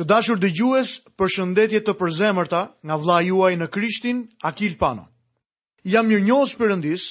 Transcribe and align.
Të 0.00 0.04
dashur 0.08 0.38
dhe 0.40 0.48
përshëndetje 0.48 1.12
për 1.20 1.30
shëndetje 1.34 1.78
të 1.86 1.92
përzemërta 2.00 2.58
nga 2.88 2.96
vla 3.02 3.16
juaj 3.24 3.50
në 3.60 3.66
Krishtin, 3.74 4.20
Akil 4.50 4.76
Pano. 4.80 5.02
Jam 5.94 6.08
një 6.08 6.16
Perëndis 6.24 6.54
përëndis 6.60 7.02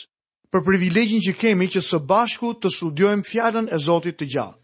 për 0.53 0.63
privilegjin 0.65 1.21
që 1.21 1.33
kemi 1.41 1.67
që 1.69 1.83
së 1.89 1.99
bashku 2.13 2.49
të 2.57 2.71
studiojmë 2.77 3.23
fjalën 3.29 3.67
e 3.69 3.77
Zotit 3.85 4.17
të 4.17 4.25
gjallë. 4.33 4.57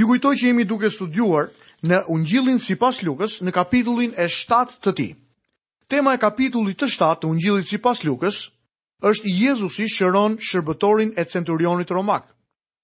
Ju 0.00 0.06
kujtoj 0.08 0.34
që 0.40 0.46
jemi 0.46 0.64
duke 0.64 0.88
studiuar 0.90 1.50
në 1.84 1.98
ungjillin 2.16 2.58
si 2.58 2.74
pas 2.80 3.02
lukës 3.04 3.36
në 3.44 3.52
kapitullin 3.52 4.14
e 4.16 4.28
7 4.32 4.80
të 4.80 4.94
ti. 4.96 5.08
Tema 5.92 6.14
e 6.14 6.18
kapitullit 6.24 6.80
të 6.80 6.88
7 6.96 7.20
të 7.20 7.28
ungjillit 7.34 7.68
si 7.68 7.78
pas 7.84 8.00
lukës 8.04 8.36
është 9.12 9.34
Jezusi 9.42 9.88
shëron 9.92 10.38
shërbëtorin 10.40 11.12
e 11.20 11.24
centurionit 11.34 11.90
romak. 11.92 12.32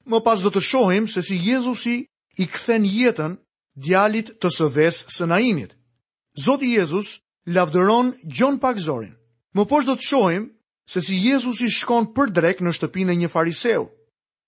Më 0.05 0.21
pas 0.29 0.45
dhe 0.45 0.51
të 0.53 0.61
shohim 0.69 1.09
se 1.09 1.23
si 1.25 1.41
Jezusi 1.41 2.03
i 2.43 2.47
këthen 2.53 2.85
jetën 2.93 3.39
djalit 3.75 4.33
të 4.41 4.51
sëdhes 4.53 5.05
së 5.15 5.27
nainit. 5.27 5.73
Zoti 6.45 6.67
Jezus 6.75 7.19
lavdëron 7.47 8.13
gjon 8.25 8.59
Zorin 8.79 9.15
Më 9.55 9.65
poshtë 9.67 9.87
do 9.87 9.97
të 9.97 10.07
shohim 10.07 10.51
se 10.87 11.01
si 11.01 11.15
Jezus 11.17 11.61
i 11.61 11.71
shkon 11.71 12.07
për 12.15 12.31
drek 12.31 12.61
në 12.61 12.73
shtëpin 12.73 13.11
e 13.11 13.15
një 13.17 13.29
fariseu, 13.29 13.87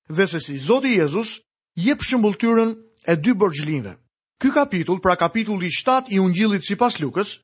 dhe 0.08 0.26
se 0.26 0.40
si 0.40 0.58
Zoti 0.58 0.88
Jezus 0.96 1.40
jep 1.76 2.00
shëmbulltyrën 2.02 2.74
e 3.06 3.16
dy 3.16 3.32
bërgjlinve. 3.34 3.94
Ky 4.40 4.48
kapitull, 4.52 5.00
pra 5.00 5.16
kapitulli 5.16 5.68
7 5.70 6.08
i 6.08 6.18
ungjillit 6.20 6.64
si 6.64 6.76
pas 6.76 6.96
lukës, 7.00 7.38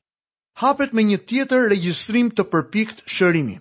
hapet 0.61 0.93
me 0.93 1.03
një 1.03 1.17
tjetër 1.25 1.69
registrim 1.69 2.31
të 2.33 2.43
përpikt 2.49 3.05
shërimi. 3.05 3.57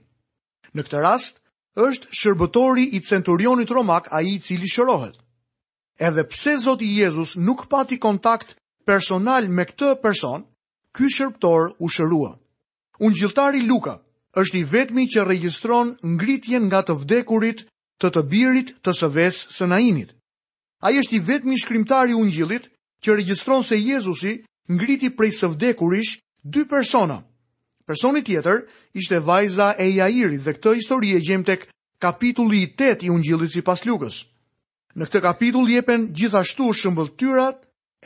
Në 0.74 0.82
këtë 0.86 1.02
rast, 1.04 1.40
është 1.76 2.08
shërbëtori 2.10 2.86
i 2.96 3.00
centurionit 3.00 3.70
romak 3.70 4.08
a 4.12 4.22
i 4.22 4.38
cili 4.40 4.68
shërohet 4.68 5.16
edhe 6.00 6.24
pse 6.24 6.56
Zoti 6.58 6.88
Jezus 6.98 7.36
nuk 7.36 7.66
pati 7.72 7.98
kontakt 8.06 8.56
personal 8.88 9.44
me 9.56 9.66
këtë 9.68 9.90
person, 10.02 10.46
ky 10.96 11.10
shërptor 11.16 11.74
u 11.78 11.88
shërua. 11.96 12.30
Ungjilltari 13.04 13.60
Luka 13.68 13.94
është 14.42 14.58
i 14.58 14.64
vetmi 14.72 15.04
që 15.12 15.26
regjistron 15.28 15.92
ngritjen 16.16 16.64
nga 16.68 16.80
të 16.86 16.96
vdekurit 17.02 17.66
të 18.00 18.08
të 18.14 18.22
birit 18.32 18.72
të 18.84 18.94
së 19.00 19.08
ves 19.16 19.42
së 19.58 19.68
nainit. 19.68 20.14
A 20.84 20.90
i 20.94 20.98
është 21.02 21.16
i 21.18 21.24
vetmi 21.30 21.56
shkrimtari 21.60 22.16
ungjillit 22.16 22.70
që 23.04 23.16
regjistron 23.20 23.62
se 23.62 23.76
Jezusi 23.78 24.34
ngriti 24.72 25.10
prej 25.16 25.32
së 25.40 25.50
vdekurish 25.54 26.16
dy 26.54 26.64
persona. 26.68 27.20
Personi 27.86 28.22
tjetër 28.24 28.64
ishte 28.96 29.18
vajza 29.18 29.74
e 29.78 29.90
Jairi 29.98 30.38
dhe 30.40 30.56
këtë 30.56 30.74
historie 30.78 31.20
gjem 31.20 31.44
tek 31.44 31.68
kapitulli 32.00 32.64
8 32.78 33.04
i 33.04 33.10
ungjillit 33.12 33.52
si 33.52 33.62
pas 33.62 33.84
lukës. 33.84 34.22
Në 34.98 35.06
këtë 35.06 35.20
kapitull 35.22 35.68
jepen 35.70 36.08
gjithashtu 36.18 36.70
shëmbëlltyrat 36.74 37.58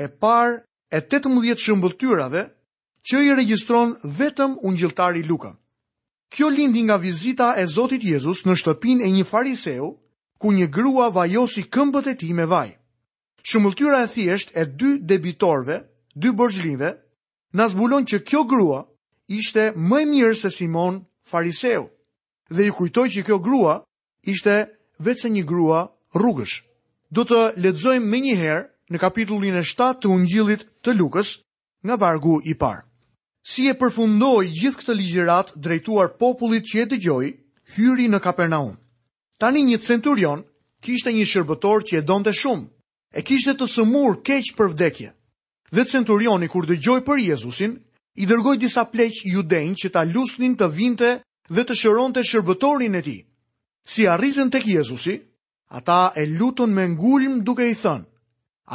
e 0.05 0.09
par 0.23 0.57
e 0.93 0.99
18 1.01 1.63
shëmbëlltyrave 1.65 2.43
që 3.09 3.21
i 3.25 3.31
registron 3.41 3.95
vetëm 4.19 4.59
unë 4.69 4.77
gjiltari 4.83 5.23
Luka. 5.29 5.55
Kjo 6.35 6.49
lindi 6.53 6.83
nga 6.85 6.99
vizita 7.01 7.55
e 7.61 7.65
Zotit 7.69 8.05
Jezus 8.05 8.43
në 8.45 8.57
shtëpin 8.61 9.01
e 9.01 9.09
një 9.17 9.25
fariseu, 9.29 9.89
ku 10.41 10.53
një 10.53 10.67
grua 10.75 11.09
vajosi 11.13 11.65
këmbët 11.73 12.07
e 12.13 12.15
ti 12.21 12.33
me 12.37 12.45
vaj. 12.51 12.69
Shëmbëlltyra 13.49 14.03
e 14.05 14.11
thjesht 14.15 14.53
e 14.57 14.65
dy 14.69 14.93
debitorve, 15.09 15.79
dy 16.17 16.31
bërgjlive, 16.37 16.91
në 17.57 17.69
zbulon 17.73 18.05
që 18.09 18.21
kjo 18.29 18.43
grua 18.51 18.81
ishte 19.33 19.71
më 19.77 20.03
e 20.05 20.09
mirë 20.13 20.37
se 20.41 20.51
Simon 20.53 21.01
fariseu, 21.33 21.89
dhe 22.51 22.69
i 22.69 22.75
kujtoj 22.77 23.07
që 23.17 23.25
kjo 23.31 23.39
grua 23.41 23.79
ishte 24.29 24.59
vetë 25.05 25.21
se 25.23 25.33
një 25.33 25.47
grua 25.49 25.83
rrugësh 26.15 26.61
do 27.17 27.23
të 27.31 27.37
ledzojmë 27.63 28.09
me 28.11 28.19
njëherë 28.25 28.65
në 28.95 29.01
kapitullin 29.03 29.59
e 29.61 29.63
7 29.71 30.03
të 30.03 30.11
ungjilit 30.15 30.65
të 30.85 30.95
lukës 30.99 31.31
nga 31.87 31.97
vargu 32.03 32.41
i 32.51 32.55
parë. 32.61 32.83
Si 33.45 33.67
e 33.71 33.75
përfundoi 33.79 34.51
gjithë 34.59 34.81
këtë 34.81 34.95
ligjerat 34.99 35.53
drejtuar 35.65 36.11
popullit 36.21 36.65
që 36.71 36.79
e 36.85 36.87
të 36.91 36.99
gjoj, 37.05 37.27
hyri 37.77 38.07
në 38.11 38.19
Kapernaum. 38.25 38.75
Tani 39.41 39.61
një 39.69 39.79
centurion 39.85 40.41
kishte 40.85 41.13
një 41.13 41.27
shërbëtor 41.29 41.85
që 41.89 42.01
e 42.01 42.07
donte 42.09 42.33
shumë, 42.41 42.67
e 43.21 43.23
kishte 43.29 43.53
të 43.57 43.69
sëmur 43.75 44.19
keq 44.27 44.51
për 44.59 44.73
vdekje. 44.75 45.11
Dhe 45.77 45.85
centurioni 45.91 46.49
kur 46.49 46.65
dë 46.67 46.79
gjoj 46.83 47.01
për 47.07 47.21
Jezusin, 47.29 47.77
i 48.17 48.27
dërgoj 48.31 48.57
disa 48.63 48.87
pleqë 48.91 49.29
juden 49.35 49.75
që 49.79 49.93
ta 49.93 50.03
lusnin 50.09 50.57
të 50.57 50.69
vinte 50.79 51.11
dhe 51.53 51.63
të 51.69 51.75
shëron 51.81 52.15
të 52.17 52.25
shërbëtorin 52.31 52.97
e 52.97 53.03
ti. 53.03 53.19
Si 53.85 54.09
arritën 54.09 54.51
tek 54.51 54.65
kjezusi, 54.65 55.19
Jezusi, 55.19 55.21
Ata 55.69 56.13
e 56.17 56.25
lutën 56.39 56.71
me 56.73 56.85
ngulm 56.89 57.45
duke 57.45 57.65
i 57.69 57.75
thënë: 57.75 58.05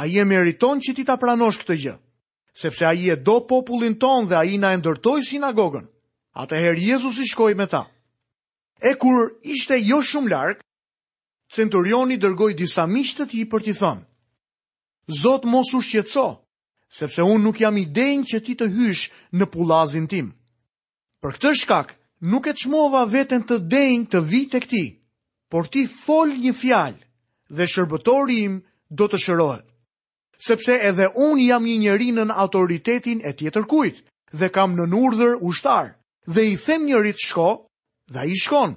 "A 0.00 0.06
i 0.06 0.18
e 0.20 0.24
meriton 0.24 0.80
që 0.82 0.94
ti 0.94 1.04
ta 1.06 1.16
pranosh 1.16 1.58
këtë 1.62 1.74
gjë? 1.82 1.94
Sepse 2.62 2.84
ai 2.86 3.10
e 3.10 3.16
do 3.16 3.40
popullin 3.46 3.96
ton 3.98 4.26
dhe 4.28 4.36
ai 4.36 4.58
na 4.58 4.72
e 4.74 4.78
ndërtoi 4.78 5.22
sinagogën." 5.24 5.86
Atëherë 6.40 6.82
Jezusi 6.90 7.24
shkoi 7.26 7.54
me 7.58 7.66
ta. 7.66 7.82
E 8.90 8.94
kur 8.94 9.18
ishte 9.52 9.74
jo 9.90 9.98
shumë 10.00 10.28
larg, 10.32 10.56
centurioni 11.52 12.16
dërgoi 12.22 12.54
disa 12.60 12.84
miq 12.86 13.10
të 13.16 13.24
tij 13.30 13.44
për 13.50 13.60
t'i 13.64 13.74
thënë: 13.80 14.04
"Zot 15.22 15.42
mos 15.52 15.70
u 15.78 15.80
shqetëso, 15.86 16.28
sepse 16.98 17.22
un 17.34 17.40
nuk 17.42 17.58
jam 17.60 17.76
i 17.82 17.86
denjë 17.98 18.26
që 18.30 18.38
ti 18.46 18.54
të 18.60 18.66
hysh 18.76 19.04
në 19.38 19.44
pullazin 19.52 20.06
tim." 20.12 20.28
Për 21.22 21.32
këtë 21.36 21.50
shkak, 21.60 21.88
nuk 22.30 22.44
e 22.46 22.56
çmova 22.60 23.02
veten 23.14 23.42
të 23.44 23.56
denjë 23.74 24.06
të 24.12 24.18
vi 24.30 24.40
e 24.58 24.60
ti, 24.72 24.84
por 25.50 25.66
ti 25.72 25.84
fol 25.90 26.30
një 26.38 26.52
fjalë 26.54 27.00
dhe 27.58 27.66
shërbëtori 27.66 28.36
im 28.46 28.54
do 28.94 29.08
të 29.10 29.18
shërohet. 29.24 29.66
Sepse 30.40 30.76
edhe 30.88 31.10
un 31.26 31.40
jam 31.42 31.66
një 31.66 31.76
njerëz 31.82 32.18
në 32.30 32.34
autoritetin 32.44 33.20
e 33.28 33.34
tjetër 33.36 33.66
kujt 33.72 33.98
dhe 34.40 34.48
kam 34.54 34.78
në 34.78 34.86
urdhër 34.94 35.34
ushtar 35.50 35.96
dhe 36.34 36.44
i 36.52 36.56
them 36.56 36.86
njërit 36.86 37.18
shko 37.26 37.50
dhe 38.12 38.20
ai 38.24 38.34
shkon 38.44 38.76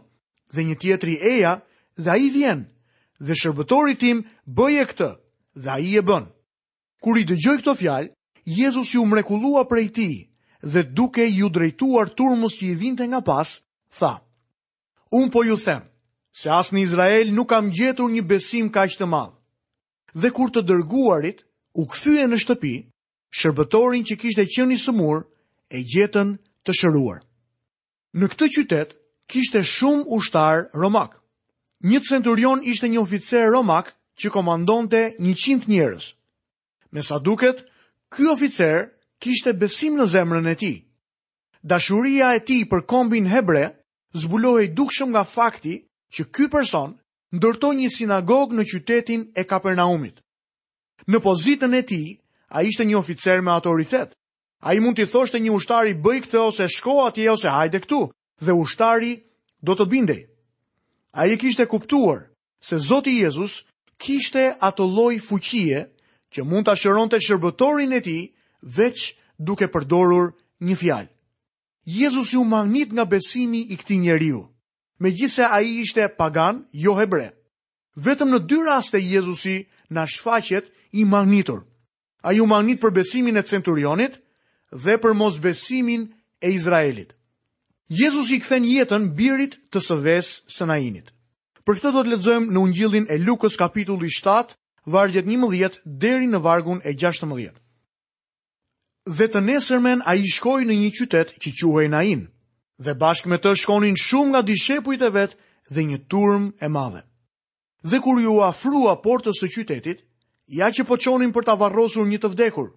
dhe 0.54 0.62
një 0.66 0.76
tjetri 0.82 1.16
eja 1.36 1.54
dhe 2.04 2.10
ai 2.18 2.28
vjen 2.34 2.66
dhe 3.24 3.38
shërbëtori 3.42 3.96
tim 4.02 4.26
bëje 4.58 4.86
këtë 4.90 5.12
dhe 5.64 5.70
ai 5.78 5.94
e 6.02 6.02
bën. 6.10 6.26
Kur 7.04 7.18
i 7.20 7.28
dëgjoj 7.30 7.58
këtë 7.62 7.74
fjalë, 7.80 8.10
Jezusi 8.44 8.98
u 9.00 9.06
mrekullua 9.08 9.66
prej 9.72 9.88
ti 9.96 10.08
dhe 10.64 10.82
duke 10.84 11.24
ju 11.32 11.48
drejtuar 11.54 12.10
turmës 12.18 12.58
që 12.60 12.66
i 12.74 12.76
vinte 12.76 13.06
nga 13.08 13.22
pas, 13.22 13.48
tha: 13.98 14.20
Un 15.16 15.30
po 15.32 15.44
ju 15.48 15.56
them, 15.56 15.84
se 16.34 16.50
as 16.50 16.72
në 16.74 16.82
Izrael 16.84 17.30
nuk 17.38 17.50
kam 17.54 17.68
gjetur 17.78 18.10
një 18.12 18.24
besim 18.26 18.70
ka 18.74 18.88
që 18.90 19.00
të 19.04 19.08
madhë. 19.10 19.36
Dhe 20.22 20.32
kur 20.34 20.50
të 20.54 20.64
dërguarit, 20.66 21.44
u 21.78 21.86
këthyje 21.92 22.26
në 22.30 22.38
shtëpi, 22.42 22.72
shërbëtorin 23.38 24.06
që 24.06 24.18
kishte 24.24 24.46
qenë 24.50 24.76
i 24.78 24.80
sëmur, 24.82 25.22
e 25.78 25.82
gjetën 25.92 26.34
të 26.66 26.72
shëruar. 26.82 27.20
Në 28.18 28.26
këtë 28.34 28.50
qytet, 28.56 28.90
kishte 29.30 29.62
shumë 29.64 30.06
ushtar 30.18 30.68
Romak. 30.78 31.18
Një 31.86 32.02
centurion 32.10 32.62
ishte 32.66 32.88
një 32.90 33.02
oficer 33.02 33.46
Romak 33.54 33.94
që 34.22 34.30
komandonte 34.34 35.04
një 35.22 35.34
qimt 35.44 35.68
njërës. 35.70 36.10
Me 36.94 37.02
sa 37.02 37.18
duket, 37.20 37.62
ky 38.14 38.26
oficer 38.34 38.90
kishte 39.22 39.54
besim 39.54 39.98
në 39.98 40.06
zemrën 40.16 40.50
e 40.52 40.56
ti. 40.62 40.74
Dashuria 41.64 42.34
e 42.38 42.42
ti 42.46 42.64
për 42.70 42.86
kombin 42.90 43.26
hebre 43.30 43.70
zbulohej 44.22 44.74
dukshëm 44.78 45.10
nga 45.14 45.24
fakti 45.24 45.78
që 46.14 46.24
ky 46.36 46.46
person 46.54 46.92
ndërtoi 47.34 47.78
një 47.82 47.90
sinagogë 47.94 48.58
në 48.60 48.66
qytetin 48.72 49.24
e 49.36 49.44
Kapernaumit. 49.50 50.20
Në 51.10 51.18
pozitën 51.26 51.74
e 51.74 51.82
tij, 51.90 52.08
ai 52.54 52.64
ishte 52.70 52.86
një 52.86 53.00
oficer 53.00 53.42
me 53.42 53.52
autoritet. 53.52 54.14
Ai 54.64 54.78
mund 54.80 54.96
t'i 54.96 55.08
thoshte 55.10 55.42
një 55.42 55.52
ushtari 55.58 55.94
bëj 56.00 56.20
këtë 56.28 56.40
ose 56.48 56.68
shko 56.72 57.00
atje 57.08 57.26
ose 57.34 57.50
hajde 57.52 57.82
këtu 57.84 58.04
dhe 58.46 58.54
ushtari 58.62 59.14
do 59.66 59.74
të 59.76 59.86
bindej. 59.92 60.22
Ai 61.20 61.34
e 61.34 61.38
kishte 61.42 61.66
kuptuar 61.68 62.30
se 62.64 62.80
Zoti 62.90 63.18
Jezus 63.20 63.66
kishte 64.04 64.46
atë 64.68 64.86
lloj 64.94 65.16
fuqie 65.28 65.82
që 66.32 66.40
mund 66.48 66.70
ta 66.70 66.78
shëronte 66.80 67.20
shërbëtorin 67.26 67.98
e 68.00 68.02
tij 68.06 68.24
veç 68.78 69.00
duke 69.48 69.68
përdorur 69.74 70.30
një 70.64 70.76
fjalë. 70.80 71.12
Jezusi 72.00 72.38
u 72.40 72.46
magnit 72.48 72.94
nga 72.96 73.04
besimi 73.12 73.66
i 73.76 73.76
këtij 73.82 74.00
njeriu 74.06 74.40
me 75.04 75.12
gjithse 75.12 75.48
a 75.52 75.62
i 75.62 75.80
ishte 75.80 76.08
pagan, 76.18 76.64
jo 76.72 76.96
hebre. 76.96 77.32
Vetëm 78.00 78.30
në 78.34 78.40
dy 78.48 78.60
raste 78.66 79.00
Jezusi 79.04 79.58
në 79.94 80.06
shfaqet 80.14 80.72
i 81.00 81.04
magnitur. 81.06 81.60
A 82.24 82.32
ju 82.32 82.46
magnit 82.48 82.80
për 82.80 82.94
besimin 82.96 83.38
e 83.38 83.44
centurionit 83.44 84.16
dhe 84.72 84.96
për 85.04 85.14
mos 85.20 85.42
besimin 85.44 86.08
e 86.40 86.48
Izraelit. 86.56 87.12
Jezusi 87.92 88.40
këthen 88.40 88.64
jetën 88.66 89.10
birit 89.20 89.60
të 89.72 89.82
sëves 89.88 90.30
së 90.56 90.70
nainit. 90.72 91.12
Për 91.68 91.78
këtë 91.80 91.92
do 91.96 92.02
të 92.04 92.14
ledzojmë 92.14 92.52
në 92.54 92.64
ungjillin 92.64 93.06
e 93.12 93.20
Lukës 93.26 93.60
kapitulli 93.60 94.08
7, 94.12 94.56
vargjet 94.92 95.28
11 95.28 95.82
deri 95.86 96.28
në 96.32 96.40
vargun 96.46 96.80
e 96.88 96.96
16. 97.00 97.52
Dhe 99.18 99.26
të 99.28 99.42
nesërmen 99.50 100.00
a 100.08 100.16
i 100.16 100.24
shkoj 100.32 100.62
në 100.64 100.80
një 100.82 100.94
qytet 100.98 101.36
që 101.44 101.52
quhej 101.62 101.90
nainë 101.92 102.30
dhe 102.88 102.96
bashkë 103.02 103.30
me 103.32 103.38
të 103.44 103.56
shkonin 103.64 103.98
shumë 104.06 104.30
nga 104.32 104.42
dishepujt 104.48 105.02
e 105.08 105.10
vetë 105.18 105.38
dhe 105.74 105.86
një 105.90 106.00
turm 106.12 106.44
e 106.60 106.68
madhe. 106.76 107.02
Dhe 107.90 108.00
kur 108.04 108.20
ju 108.24 108.38
afrua 108.50 108.94
portës 109.06 109.40
së 109.44 109.50
qytetit, 109.56 110.00
ja 110.60 110.68
që 110.74 110.84
po 110.88 110.96
për 111.36 111.44
të 111.48 111.54
varrosur 111.62 112.06
një 112.08 112.20
të 112.22 112.28
vdekur, 112.34 112.68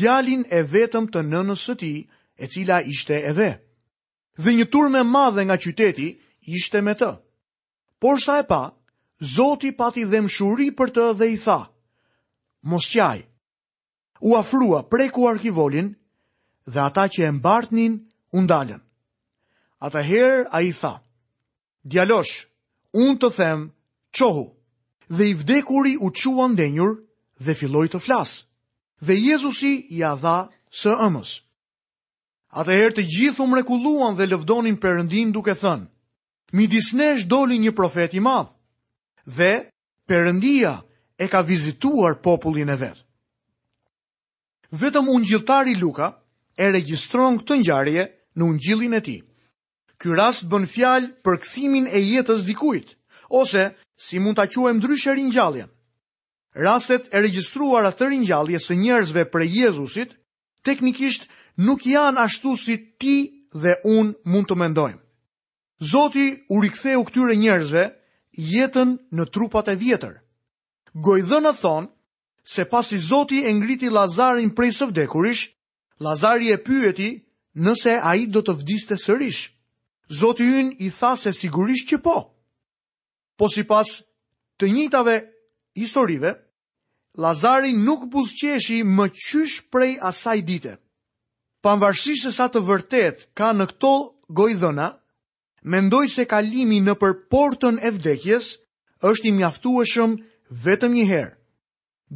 djalin 0.00 0.42
e 0.58 0.60
vetëm 0.74 1.04
të 1.12 1.20
nënës 1.32 1.60
së 1.66 1.74
ti, 1.80 1.92
e 2.42 2.44
cila 2.52 2.80
ishte 2.92 3.16
e 3.30 3.32
ve. 3.38 3.50
Dhe 4.44 4.50
një 4.54 4.66
turm 4.72 4.94
e 4.98 5.02
madhe 5.16 5.42
nga 5.46 5.56
qyteti 5.62 6.08
ishte 6.56 6.80
me 6.82 6.94
të. 6.98 7.12
Por 8.02 8.18
sa 8.20 8.38
e 8.42 8.46
pa, 8.50 8.62
Zoti 9.34 9.70
pati 9.72 10.02
dhem 10.10 10.26
shuri 10.36 10.68
për 10.78 10.88
të 10.94 11.04
dhe 11.18 11.26
i 11.34 11.36
tha, 11.38 11.60
mos 12.70 12.86
qaj, 12.92 13.20
u 14.28 14.34
afrua 14.36 14.80
preku 14.90 15.28
arkivolin 15.30 15.88
dhe 16.72 16.80
ata 16.88 17.04
që 17.14 17.20
e 17.26 17.30
mbartnin 17.38 17.92
undalen. 18.36 18.82
Ata 19.84 20.00
herë 20.00 20.46
a 20.54 20.62
i 20.64 20.70
tha, 20.72 20.96
djalosh, 21.84 22.34
unë 22.96 23.16
të 23.20 23.28
them, 23.36 23.64
qohu. 24.16 24.44
Dhe 25.16 25.26
i 25.30 25.34
vdekuri 25.40 25.92
u 26.00 26.08
quan 26.16 26.54
denjur 26.56 26.92
dhe 27.44 27.52
filloj 27.60 27.86
të 27.92 27.98
flasë. 28.04 28.38
Dhe 29.04 29.14
Jezusi 29.26 29.72
a 30.00 30.12
dha 30.24 30.38
së 30.80 30.94
ëmës. 31.06 31.30
Ata 32.58 32.72
herë 32.78 32.94
të 32.96 33.04
gjithë 33.14 33.42
u 33.44 33.46
mrekulluan 33.52 34.16
dhe 34.16 34.28
lëvdonin 34.32 34.78
përëndin 34.82 35.34
duke 35.36 35.52
thënë, 35.62 35.86
mi 36.56 36.64
disnesh 36.74 37.26
doli 37.28 37.58
një 37.60 37.74
profet 37.76 38.14
i 38.16 38.20
madhë 38.28 38.52
dhe 39.36 39.52
përëndia 40.08 40.72
e 41.24 41.28
ka 41.32 41.40
vizituar 41.50 42.16
popullin 42.24 42.72
e 42.72 42.76
vetë. 42.82 43.02
Vetëm 44.80 45.10
unë 45.14 45.28
gjithari 45.30 45.74
Luka 45.82 46.08
e 46.62 46.70
registron 46.72 47.36
këtë 47.40 47.60
njarje 47.62 48.08
në 48.36 48.42
unë 48.48 48.60
gjilin 48.64 48.96
e 49.00 49.04
ti. 49.10 49.16
Ky 50.00 50.10
rast 50.18 50.48
bën 50.50 50.64
fjalë 50.68 51.10
për 51.24 51.36
kthimin 51.44 51.86
e 51.86 52.00
jetës 52.02 52.42
dikujt, 52.48 52.94
ose 53.40 53.66
si 54.06 54.18
mund 54.18 54.36
ta 54.38 54.46
quajmë 54.50 54.80
ndryshe 54.80 55.14
ringjalljen. 55.14 55.70
Rastet 56.64 57.08
e 57.14 57.20
regjistruara 57.24 57.90
të 57.94 58.08
ringjalljes 58.12 58.66
së 58.68 58.76
njerëzve 58.82 59.24
për 59.32 59.44
Jezusit 59.58 60.16
teknikisht 60.66 61.28
nuk 61.66 61.86
janë 61.86 62.22
ashtu 62.26 62.54
si 62.64 62.76
ti 63.00 63.16
dhe 63.62 63.76
unë 63.98 64.14
mund 64.32 64.48
të 64.50 64.58
mendojmë. 64.62 65.00
Zoti 65.90 66.26
u 66.54 66.60
riktheu 66.62 67.02
këtyre 67.08 67.34
njerëzve 67.38 67.82
jetën 68.54 68.94
në 69.16 69.24
trupat 69.34 69.68
e 69.72 69.74
vjetër. 69.82 70.14
Gojdhëna 71.06 71.52
thonë 71.60 71.90
se 72.54 72.64
pasi 72.70 72.98
Zoti 73.08 73.42
e 73.48 73.52
ngriti 73.52 73.90
Lazarin 73.90 74.50
prej 74.54 74.72
së 74.78 74.90
vdekurish, 74.90 75.50
Lazari 76.02 76.52
e 76.54 76.58
pyeti 76.66 77.10
nëse 77.66 77.98
a 78.10 78.14
i 78.18 78.26
do 78.34 78.42
të 78.46 78.54
vdiste 78.62 78.98
sërish. 78.98 79.44
Zoti 80.12 80.44
yn 80.44 80.68
i 80.84 80.90
tha 80.92 81.16
se 81.16 81.32
sigurisht 81.32 81.88
që 81.88 81.98
po. 82.04 82.14
Po 83.38 83.48
si 83.48 83.64
pas 83.64 83.88
të 84.60 84.68
njëtave 84.72 85.14
historive, 85.78 86.34
Lazari 87.16 87.72
nuk 87.72 88.04
buzqeshi 88.12 88.82
më 88.84 89.06
qysh 89.14 89.58
prej 89.72 89.96
asaj 90.02 90.40
dite. 90.42 90.72
Panvarsisht 91.62 92.26
se 92.26 92.32
sa 92.34 92.48
të 92.50 92.60
vërtet 92.68 93.24
ka 93.38 93.52
në 93.54 93.64
këto 93.70 93.92
gojdhëna, 94.36 94.88
mendoj 95.72 96.06
se 96.10 96.24
kalimi 96.28 96.80
në 96.84 96.94
për 97.00 97.12
portën 97.30 97.78
e 97.86 97.90
vdekjes 97.94 98.48
është 99.10 99.28
i 99.30 99.32
mjaftueshëm 99.36 100.18
vetëm 100.64 100.92
një 100.98 101.04
herë. 101.12 101.34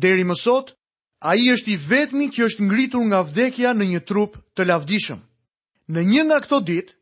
Deri 0.05 0.25
më 0.29 0.35
sot, 0.37 0.75
a 1.23 1.35
i 1.35 1.46
është 1.55 1.70
i 1.73 1.76
vetëmi 1.93 2.26
që 2.35 2.44
është 2.50 2.64
ngritur 2.67 3.06
nga 3.08 3.23
vdekja 3.25 3.70
në 3.75 3.85
një 3.93 4.00
trup 4.08 4.37
të 4.55 4.67
lavdishëm. 4.69 5.20
Në 5.94 6.00
një 6.11 6.23
nga 6.29 6.38
këto 6.44 6.58
ditë, 6.69 6.98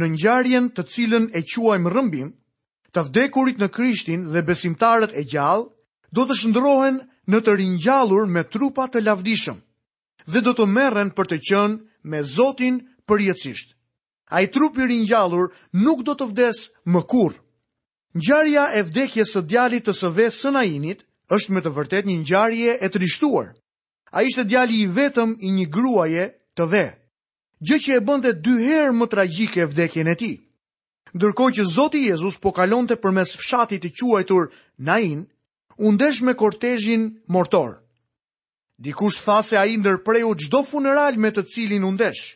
në 0.00 0.06
ngjarjen 0.14 0.70
të 0.72 0.84
cilën 0.88 1.26
e 1.36 1.42
quajmë 1.44 1.90
rrëmbim, 1.92 2.30
të 2.96 3.00
vdekurit 3.08 3.58
në 3.60 3.68
Krishtin 3.74 4.24
dhe 4.32 4.42
besimtarët 4.44 5.12
e 5.16 5.24
gjallë, 5.32 5.68
do 6.12 6.24
të 6.28 6.36
shndrohen 6.40 6.98
në 7.32 7.40
të 7.44 7.56
ringjallur 7.60 8.26
me 8.28 8.42
trupa 8.52 8.88
të 8.92 9.02
lavdishëm 9.06 9.60
dhe 10.32 10.40
do 10.46 10.52
të 10.54 10.66
merren 10.70 11.10
për 11.16 11.28
të 11.30 11.38
qenë 11.48 12.10
me 12.10 12.22
Zotin 12.22 12.76
përjetësisht. 13.08 13.74
Ai 14.32 14.46
trup 14.48 14.78
i 14.80 14.86
ringjallur 14.88 15.50
nuk 15.76 16.04
do 16.06 16.14
të 16.16 16.28
vdes 16.30 16.60
më 16.88 17.02
kurrë. 17.10 17.38
Ngjarja 18.16 18.66
e 18.76 18.82
vdekjes 18.86 19.34
së 19.34 19.42
djalit 19.50 19.84
të 19.88 19.94
SV 19.98 20.28
Sënainit 20.36 21.02
është 21.32 21.52
me 21.54 21.62
të 21.64 21.72
vërtet 21.76 22.06
një 22.08 22.18
ngjarje 22.22 22.78
e 22.84 22.90
trishtuar. 22.94 23.48
A 24.12 24.22
ishte 24.24 24.44
djali 24.46 24.82
i 24.84 24.86
vetëm 24.92 25.36
i 25.44 25.52
një 25.56 25.66
gruaje 25.72 26.26
të 26.56 26.66
vetë 26.72 27.01
gjë 27.62 27.78
që 27.84 27.92
e 27.98 28.02
bënte 28.02 28.32
dy 28.42 28.54
herë 28.66 28.94
më 28.98 29.06
tragjike 29.12 29.68
vdekjen 29.70 30.08
e 30.10 30.16
tij. 30.18 30.34
Ndërkohë 31.14 31.54
që 31.58 31.66
Zoti 31.68 32.00
Jezus 32.08 32.38
po 32.42 32.50
kalonte 32.56 32.96
përmes 33.00 33.34
fshatit 33.38 33.84
të 33.86 33.90
quajtur 34.00 34.48
Nain, 34.82 35.20
u 35.78 35.92
ndesh 35.94 36.22
me 36.26 36.34
kortezhin 36.38 37.04
mortor. 37.28 37.78
Dikush 38.82 39.20
tha 39.22 39.42
se 39.46 39.56
ai 39.60 39.76
ndërpreu 39.78 40.34
çdo 40.40 40.62
funeral 40.66 41.14
me 41.22 41.30
të 41.30 41.44
cilin 41.52 41.84
u 41.86 41.92
ndesh. 41.94 42.34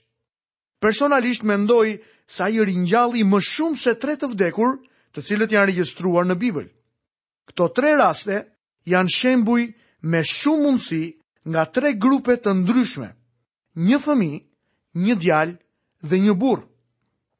Personalisht 0.81 1.43
mendoj 1.43 1.99
se 2.29 2.44
ai 2.46 2.62
ringjalli 2.69 3.25
më 3.26 3.40
shumë 3.40 3.81
se 3.82 3.96
tre 3.99 4.14
të 4.20 4.31
vdekur, 4.32 4.76
të 5.12 5.25
cilët 5.26 5.55
janë 5.56 5.70
regjistruar 5.72 6.29
në 6.29 6.37
Bibël. 6.38 6.69
Këto 7.49 7.67
tre 7.72 7.96
raste 7.99 8.38
janë 8.90 9.14
shembuj 9.14 9.64
me 10.11 10.20
shumë 10.22 10.62
mundësi 10.67 11.02
nga 11.50 11.64
tre 11.75 11.94
grupe 11.96 12.37
të 12.37 12.52
ndryshme. 12.61 13.08
Një 13.88 13.99
fëmijë 14.06 14.45
një 15.04 15.16
djalë 15.22 15.54
dhe 16.08 16.19
një 16.25 16.34
burë. 16.40 16.64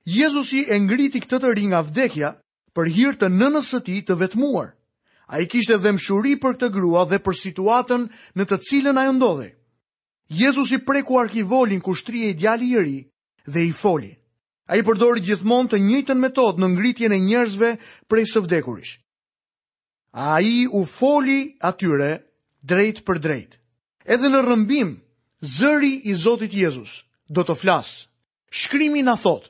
Jezusi 0.06 0.61
e 0.70 0.76
ngriti 0.79 1.20
këtë 1.25 1.38
të 1.43 1.50
ri 1.56 1.64
nga 1.73 1.81
vdekja 1.82 2.29
për 2.76 2.88
hir 2.94 3.17
të 3.19 3.31
nënës 3.32 3.70
së 3.73 3.81
tij 3.87 4.00
të 4.06 4.14
vetmuar. 4.20 4.69
Ai 5.35 5.49
kishte 5.50 5.79
dëmshuri 5.82 6.37
për 6.38 6.58
këtë 6.61 6.69
grua 6.76 7.06
dhe 7.11 7.19
për 7.26 7.38
situatën 7.41 8.05
në 8.38 8.44
të 8.47 8.58
cilën 8.69 9.00
ajo 9.03 9.14
ndodhej. 9.17 9.53
Jezusi 10.43 10.79
preku 10.87 11.17
arkivolin 11.19 11.82
ku 11.82 11.94
shtrihej 11.99 12.37
djali 12.38 12.69
i 12.76 12.81
ri 12.87 12.99
dhe 13.53 13.61
i 13.64 13.73
foli. 13.82 14.12
Ai 14.70 14.81
përdori 14.87 15.23
gjithmonë 15.26 15.70
të 15.73 15.81
njëjtën 15.88 16.20
metodë 16.23 16.61
në 16.62 16.70
ngritjen 16.75 17.12
e 17.14 17.20
njerëzve 17.25 17.70
prej 18.11 18.25
së 18.32 18.41
vdekurish. 18.47 19.00
Ai 20.35 20.67
u 20.79 20.85
foli 20.97 21.56
atyre 21.69 22.12
drejt 22.62 23.03
për 23.06 23.20
drejt. 23.26 23.53
Edhe 24.06 24.31
në 24.31 24.41
rrëmbim, 24.47 24.91
zëri 25.58 25.93
i 26.11 26.14
Zotit 26.14 26.55
Jezus 26.55 27.00
do 27.28 27.43
të 27.43 27.56
flas. 27.58 28.06
Shkrimi 28.50 29.02
na 29.02 29.17
thot, 29.19 29.49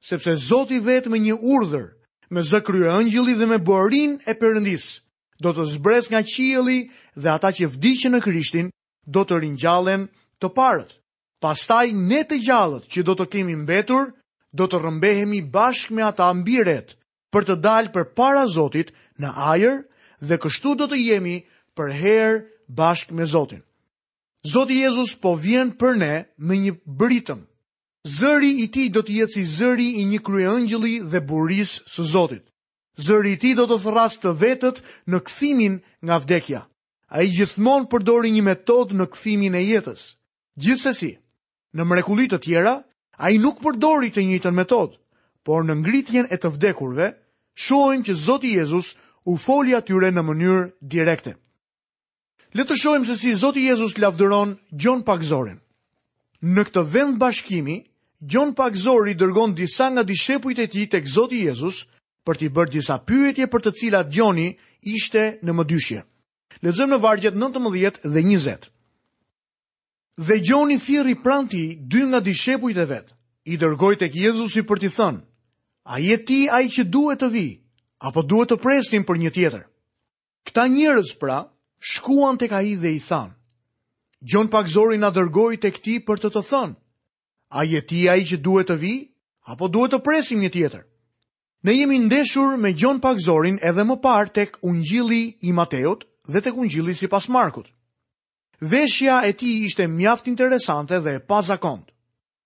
sepse 0.00 0.36
Zoti 0.48 0.78
vetë 0.80 1.10
me 1.10 1.18
një 1.20 1.34
urdhër, 1.42 1.88
me 2.30 2.42
zë 2.42 2.60
krye 2.66 2.92
ëngjili 3.00 3.34
dhe 3.38 3.48
me 3.50 3.58
borin 3.58 4.18
e 4.30 4.34
përëndisë, 4.38 4.92
do 5.42 5.52
të 5.56 5.64
zbres 5.74 6.10
nga 6.10 6.20
qielli 6.22 6.78
dhe 7.18 7.28
ata 7.34 7.50
që 7.54 7.66
vdiqen 7.74 8.14
në 8.16 8.20
Krishtin 8.24 8.68
do 9.04 9.24
të 9.26 9.40
ringjallen 9.42 10.06
të 10.40 10.52
parët. 10.56 10.94
Pastaj 11.42 11.90
ne 11.92 12.22
të 12.24 12.38
gjallët 12.46 12.86
që 12.92 13.02
do 13.06 13.14
të 13.18 13.26
kemi 13.34 13.54
mbetur, 13.62 14.14
do 14.56 14.64
të 14.66 14.78
rëmbehemi 14.80 15.42
bashkë 15.52 15.92
me 15.94 16.06
ata 16.06 16.30
ambiret 16.32 16.94
për 17.34 17.44
të 17.50 17.58
dalë 17.60 17.92
për 17.94 18.06
para 18.16 18.46
Zotit 18.48 18.94
në 19.20 19.32
ajer 19.52 19.78
dhe 20.24 20.38
kështu 20.42 20.74
do 20.80 20.88
të 20.88 21.02
jemi 21.02 21.36
për 21.76 21.92
herë 21.92 22.40
bashkë 22.72 23.14
me 23.18 23.26
Zotin. 23.28 23.65
Zoti 24.52 24.74
Jezus 24.82 25.14
po 25.18 25.32
vjen 25.40 25.70
për 25.80 25.94
ne 25.98 26.10
me 26.38 26.54
një 26.60 26.74
britëm. 27.00 27.38
Zëri 28.06 28.50
i 28.62 28.66
ti 28.70 28.84
do 28.94 29.00
të 29.02 29.14
jetë 29.20 29.32
si 29.34 29.44
zëri 29.52 29.86
i 30.02 30.02
një 30.10 30.18
kryëngjëli 30.26 30.90
dhe 31.10 31.22
buris 31.28 31.72
së 31.90 32.04
Zotit. 32.12 32.44
Zëri 33.06 33.32
i 33.34 33.38
ti 33.42 33.50
do 33.58 33.64
të 33.70 33.78
thras 33.86 34.18
të 34.22 34.34
vetët 34.42 34.78
në 35.12 35.18
këthimin 35.26 35.78
nga 36.06 36.18
vdekja. 36.22 36.60
A 37.14 37.22
i 37.24 37.30
gjithmon 37.38 37.86
përdori 37.90 38.30
një 38.36 38.42
metod 38.52 38.92
në 38.98 39.06
këthimin 39.14 39.56
e 39.60 39.64
jetës. 39.66 40.04
Gjithsesi, 40.62 41.10
në 41.74 41.88
mrekulit 41.90 42.34
të 42.36 42.40
tjera, 42.46 42.74
a 43.18 43.30
i 43.34 43.40
nuk 43.42 43.58
përdori 43.66 44.12
të 44.14 44.26
njëjtën 44.28 44.56
metod, 44.62 44.94
por 45.42 45.64
në 45.66 45.74
ngritjen 45.82 46.30
e 46.30 46.36
të 46.38 46.52
vdekurve, 46.58 47.08
shohim 47.66 48.04
që 48.06 48.14
Zoti 48.26 48.54
Jezus 48.60 48.94
u 49.26 49.34
foli 49.46 49.74
atyre 49.74 50.12
në 50.14 50.22
mënyrë 50.30 50.62
direkte. 50.94 51.34
Le 52.56 52.64
të 52.64 52.72
shohim 52.80 53.02
se 53.04 53.12
si 53.20 53.34
Zoti 53.36 53.66
Jezus 53.66 53.98
lavdëron 54.00 54.54
Gjon 54.80 55.02
Pakzorin. 55.04 55.58
Në 56.40 56.62
këtë 56.64 56.82
vend 56.88 57.18
bashkimi, 57.20 57.74
Gjon 58.24 58.54
Pakzori 58.56 59.12
dërgon 59.20 59.52
disa 59.58 59.90
nga 59.92 60.02
dishepujt 60.08 60.58
e 60.64 60.68
tij 60.72 60.86
tek 60.94 61.04
Zoti 61.08 61.42
Jezus 61.44 61.82
për 62.24 62.38
t'i 62.40 62.46
bërë 62.56 62.72
disa 62.78 62.96
pyetje 63.04 63.46
për 63.52 63.60
të 63.66 63.72
cilat 63.78 64.08
Gjoni 64.14 64.46
ishte 64.88 65.24
në 65.44 65.52
mëdyshje. 65.58 66.00
Lexojmë 66.64 66.94
në 66.94 66.98
vargjet 67.04 67.34
19 67.44 68.08
dhe 68.14 68.22
20. 68.24 68.70
Dhe 70.26 70.38
Gjoni 70.46 70.78
thirri 70.80 71.16
pranti 71.26 71.64
dy 71.92 72.06
nga 72.08 72.20
dishepujt 72.24 72.78
e 72.78 72.86
vet. 72.94 73.12
I 73.52 73.58
dërgoi 73.60 73.98
tek 74.00 74.16
Jezusi 74.16 74.62
për 74.64 74.78
t'i 74.80 74.90
thënë: 74.96 75.20
"A 75.92 76.00
je 76.00 76.16
ti 76.24 76.40
ai 76.48 76.64
që 76.72 76.84
duhet 76.94 77.20
të 77.20 77.28
vi, 77.36 77.46
apo 78.08 78.22
duhet 78.24 78.50
të 78.50 78.56
presim 78.64 79.04
për 79.04 79.20
një 79.24 79.30
tjetër?" 79.36 79.68
Këta 80.46 80.64
njerëz 80.72 81.12
pra, 81.20 81.42
shkuan 81.86 82.38
të 82.40 82.48
ka 82.50 82.60
i 82.66 82.74
dhe 82.80 82.92
i 82.96 83.00
than. 83.08 83.30
Gjon 84.30 84.48
pak 84.50 84.66
zori 84.72 84.98
nga 84.98 85.10
dërgoj 85.14 85.54
të 85.62 85.70
këti 85.78 85.94
për 86.06 86.22
të 86.22 86.30
të 86.34 86.42
thënë. 86.50 86.76
A 87.60 87.62
jeti 87.64 88.00
a 88.10 88.14
i 88.18 88.24
që 88.26 88.38
duhet 88.42 88.68
të 88.72 88.76
vi, 88.82 88.94
apo 89.52 89.68
duhet 89.70 89.92
të 89.94 90.02
presim 90.02 90.40
një 90.42 90.50
tjetër? 90.52 90.82
Ne 91.64 91.74
jemi 91.74 91.98
ndeshur 92.06 92.56
me 92.62 92.72
Gjon 92.74 93.00
Pak 93.00 93.18
Zorin 93.22 93.58
edhe 93.62 93.82
më 93.84 93.96
parë 94.02 94.32
tek 94.34 94.58
Ungjilli 94.66 95.22
i 95.46 95.52
Mateot 95.54 96.02
dhe 96.32 96.40
tek 96.42 96.54
Ungjilli 96.58 96.94
sipas 96.94 97.28
Markut. 97.32 97.66
Veshja 98.60 99.22
e 99.28 99.32
ti 99.36 99.62
ishte 99.66 99.86
mjaft 99.86 100.28
interesante 100.30 100.98
dhe 101.00 101.16
e 101.16 101.20
pazakont. 101.28 101.86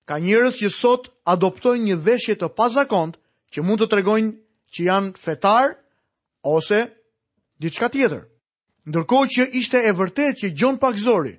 Ka 0.08 0.18
njerëz 0.20 0.56
që 0.62 0.68
sot 0.74 1.10
adoptojnë 1.32 1.84
një 1.90 1.98
veshje 2.06 2.34
të 2.40 2.48
pazakont 2.58 3.14
që 3.54 3.62
mund 3.64 3.80
të 3.84 3.90
tregojnë 3.92 4.32
që 4.74 4.80
janë 4.88 5.12
fetar 5.22 5.76
ose 6.56 6.80
diçka 7.62 7.88
tjetër. 7.94 8.24
Ndërkohë 8.88 9.28
që 9.36 9.44
ishte 9.60 9.80
e 9.84 9.92
vërtetë 9.92 10.36
që 10.40 10.50
Gjon 10.56 10.78
zori, 10.96 11.34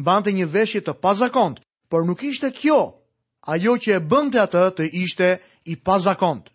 mbante 0.00 0.32
një 0.32 0.46
veshje 0.48 0.80
të 0.80 0.92
pazakont, 1.02 1.60
por 1.90 2.04
nuk 2.06 2.22
ishte 2.22 2.50
kjo 2.50 2.80
ajo 3.52 3.76
që 3.82 3.92
e 3.96 4.00
bënte 4.08 4.38
atë 4.38 4.62
të 4.76 4.84
ishte 5.02 5.28
i 5.64 5.74
pazakont. 5.76 6.48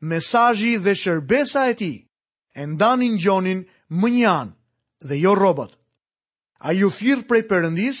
Mesazhi 0.00 0.76
dhe 0.84 0.94
shërbesa 0.94 1.68
e 1.70 1.74
tij 1.74 1.96
e 2.54 2.62
ndanin 2.66 3.18
Gjonin 3.22 3.60
më 4.00 4.08
një 4.16 4.26
anë 4.40 4.54
dhe 5.08 5.16
jo 5.24 5.32
rrobat. 5.34 5.72
Ai 6.66 6.82
u 6.86 6.90
thirr 6.96 7.22
prej 7.28 7.44
Perëndis 7.50 7.98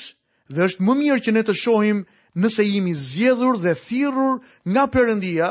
dhe 0.54 0.60
është 0.66 0.82
më 0.86 0.92
mirë 0.98 1.22
që 1.24 1.30
ne 1.34 1.42
të 1.46 1.54
shohim 1.62 1.98
nëse 2.42 2.62
jemi 2.72 2.94
zgjedhur 3.04 3.54
dhe 3.64 3.72
thirrur 3.84 4.36
nga 4.70 4.84
Perëndia 4.94 5.48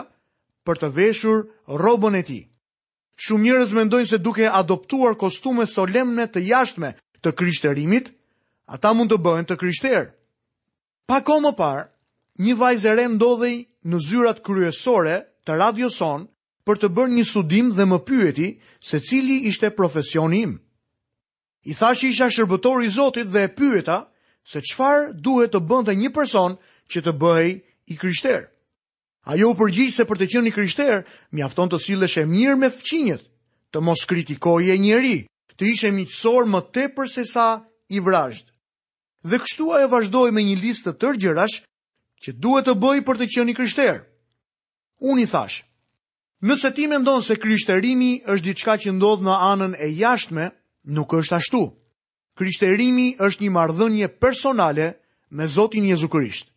për 0.66 0.76
të 0.80 0.88
veshur 0.98 1.40
rrobën 1.78 2.20
e 2.22 2.24
tij. 2.30 2.44
Shumë 3.18 3.42
njerëz 3.50 3.72
mendojnë 3.74 4.08
se 4.12 4.18
duke 4.22 4.46
adoptuar 4.46 5.16
kostume 5.18 5.66
solemne 5.70 6.28
të 6.30 6.44
jashtme 6.46 6.92
të 7.26 7.32
krishterimit, 7.40 8.12
ata 8.76 8.92
mund 8.94 9.10
të 9.10 9.18
bëhen 9.26 9.48
të 9.50 9.58
kryshter. 9.58 10.04
Pa 11.10 11.18
kohë 11.26 11.44
më 11.48 11.52
par, 11.58 11.80
një 12.46 12.54
vajzë 12.62 13.08
ndodhej 13.16 13.56
në 13.90 14.02
zyrat 14.10 14.44
kryesore 14.46 15.16
të 15.50 15.58
radioson 15.64 16.28
për 16.68 16.78
të 16.82 16.90
bërë 16.98 17.16
një 17.18 17.24
studim 17.32 17.72
dhe 17.74 17.86
më 17.90 17.98
pyeti 18.06 18.50
se 18.90 19.00
cili 19.10 19.40
ishte 19.50 19.72
profesioni 19.74 20.44
im. 20.46 20.54
I 21.66 21.74
thashë 21.74 22.08
isha 22.14 22.28
shërbëtor 22.32 22.84
i 22.86 22.90
Zotit 22.98 23.32
dhe 23.34 23.42
e 23.48 23.50
pyeta 23.58 23.98
se 24.52 24.62
çfarë 24.70 25.14
duhet 25.26 25.56
të 25.56 25.64
bënte 25.70 25.98
një 25.98 26.14
person 26.14 26.60
që 26.92 27.00
të 27.02 27.12
bëhej 27.22 27.50
i 27.92 27.96
krishterë. 28.02 28.46
Ajo 29.28 29.50
u 29.52 29.56
përgjigj 29.60 29.90
se 29.92 30.04
për 30.08 30.20
të 30.22 30.26
qenë 30.32 30.48
i 30.48 30.52
krishterë, 30.56 30.98
mjafton 31.36 31.68
të 31.72 31.80
sillesh 31.84 32.22
e 32.22 32.22
mirë 32.32 32.54
me 32.62 32.70
fëmijët, 32.72 33.26
të 33.76 33.82
mos 33.84 34.06
kritikoje 34.08 34.78
njëri, 34.80 35.18
të 35.60 35.68
ishe 35.74 35.90
miqësor 35.98 36.48
më 36.48 36.62
tepër 36.78 37.10
se 37.12 37.26
sa 37.34 37.48
i 37.92 38.00
vrazhd. 38.06 38.48
Dhe 39.28 39.42
kështu 39.44 39.68
ajo 39.76 39.90
vazhdoi 39.92 40.32
me 40.32 40.46
një 40.48 40.56
listë 40.62 40.88
të 40.94 41.00
tërë 41.02 41.22
gjërash 41.26 41.58
që 42.24 42.38
duhet 42.46 42.70
të 42.72 42.78
bëj 42.84 43.04
për 43.10 43.20
të 43.20 43.28
qenë 43.36 43.52
i 43.52 43.58
krishterë. 43.60 43.98
Unë 45.12 45.26
i 45.28 45.30
thash, 45.36 45.58
nëse 46.48 46.72
ti 46.80 46.88
mendon 46.94 47.20
se 47.26 47.36
krishterimi 47.42 48.14
është 48.32 48.48
diçka 48.48 48.78
që 48.86 48.96
ndodh 48.96 49.28
në 49.28 49.36
anën 49.52 49.76
e 49.84 49.92
jashtme, 50.00 50.48
nuk 50.96 51.18
është 51.20 51.42
ashtu. 51.42 51.66
Krishterimi 52.40 53.10
është 53.28 53.44
një 53.44 53.54
marrëdhënie 53.60 54.14
personale 54.24 54.94
me 55.36 55.48
Zotin 55.58 55.84
Jezu 55.92 56.08
Krisht 56.08 56.48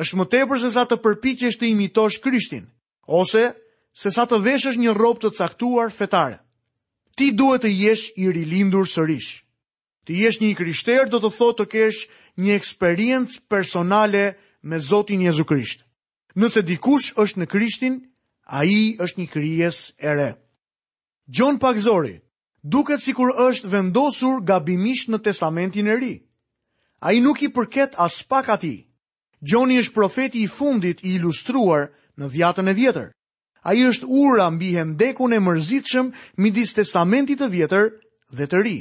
është 0.00 0.16
më 0.18 0.26
tepër 0.32 0.60
se 0.62 0.70
sa 0.72 0.84
të 0.88 0.96
përpiqesh 1.04 1.58
të 1.60 1.68
imitosh 1.72 2.20
Krishtin, 2.24 2.64
ose 3.06 3.52
se 4.02 4.10
sa 4.10 4.24
të 4.24 4.38
veshësh 4.46 4.78
një 4.80 4.94
rrobë 4.96 5.20
të 5.24 5.30
caktuar 5.36 5.92
fetare. 5.92 6.38
Ti 7.16 7.32
duhet 7.36 7.64
të 7.66 7.70
jesh 7.70 8.06
i 8.16 8.30
rilindur 8.32 8.88
sërish. 8.88 9.42
Të 10.08 10.12
jesh 10.16 10.40
një 10.40 10.54
krishter 10.56 11.08
do 11.12 11.20
të 11.20 11.30
thotë 11.36 11.58
të 11.60 11.66
kesh 11.74 11.98
një 12.40 12.54
eksperiencë 12.58 13.42
personale 13.52 14.24
me 14.64 14.78
Zotin 14.80 15.20
Jezu 15.22 15.44
Krisht. 15.44 15.84
Nëse 16.40 16.62
dikush 16.64 17.12
është 17.20 17.40
në 17.42 17.46
Krishtin, 17.52 17.98
ai 18.48 18.96
është 18.96 19.20
një 19.20 19.28
krijesë 19.34 19.92
e 20.00 20.14
re. 20.16 20.30
pak 21.60 21.76
zori, 21.78 22.16
duket 22.62 23.02
sikur 23.02 23.28
është 23.36 23.68
vendosur 23.68 24.40
gabimisht 24.40 25.08
në 25.08 25.18
Testamentin 25.22 25.88
e 25.88 25.94
Ri. 25.96 26.14
Ai 27.00 27.20
nuk 27.20 27.42
i 27.42 27.48
përket 27.52 27.94
as 27.98 28.22
pak 28.22 28.48
atij. 28.48 28.88
Gjoni 29.42 29.76
është 29.82 29.94
profeti 29.96 30.44
i 30.44 30.46
fundit 30.46 31.00
i 31.02 31.16
ilustruar 31.16 31.88
në 32.16 32.28
dhjatën 32.30 32.68
e 32.70 32.74
vjetër. 32.78 33.08
A 33.66 33.72
i 33.74 33.82
është 33.88 34.06
ura 34.06 34.46
mbi 34.50 34.68
hendekun 34.76 35.32
e 35.34 35.40
mërzitëshëm 35.42 36.12
midis 36.42 36.72
testamentit 36.78 37.42
të 37.42 37.48
vjetër 37.50 37.88
dhe 38.38 38.46
të 38.46 38.60
ri. 38.62 38.76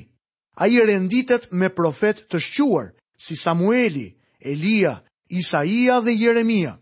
A 0.61 0.67
i 0.69 0.77
renditet 0.85 1.47
me 1.51 1.69
profet 1.69 2.21
të 2.29 2.39
shquar, 2.41 2.91
si 3.17 3.35
Samueli, 3.37 4.11
Elia, 4.39 4.99
Isaia 5.33 5.97
dhe 6.01 6.13
Jeremia. 6.17 6.75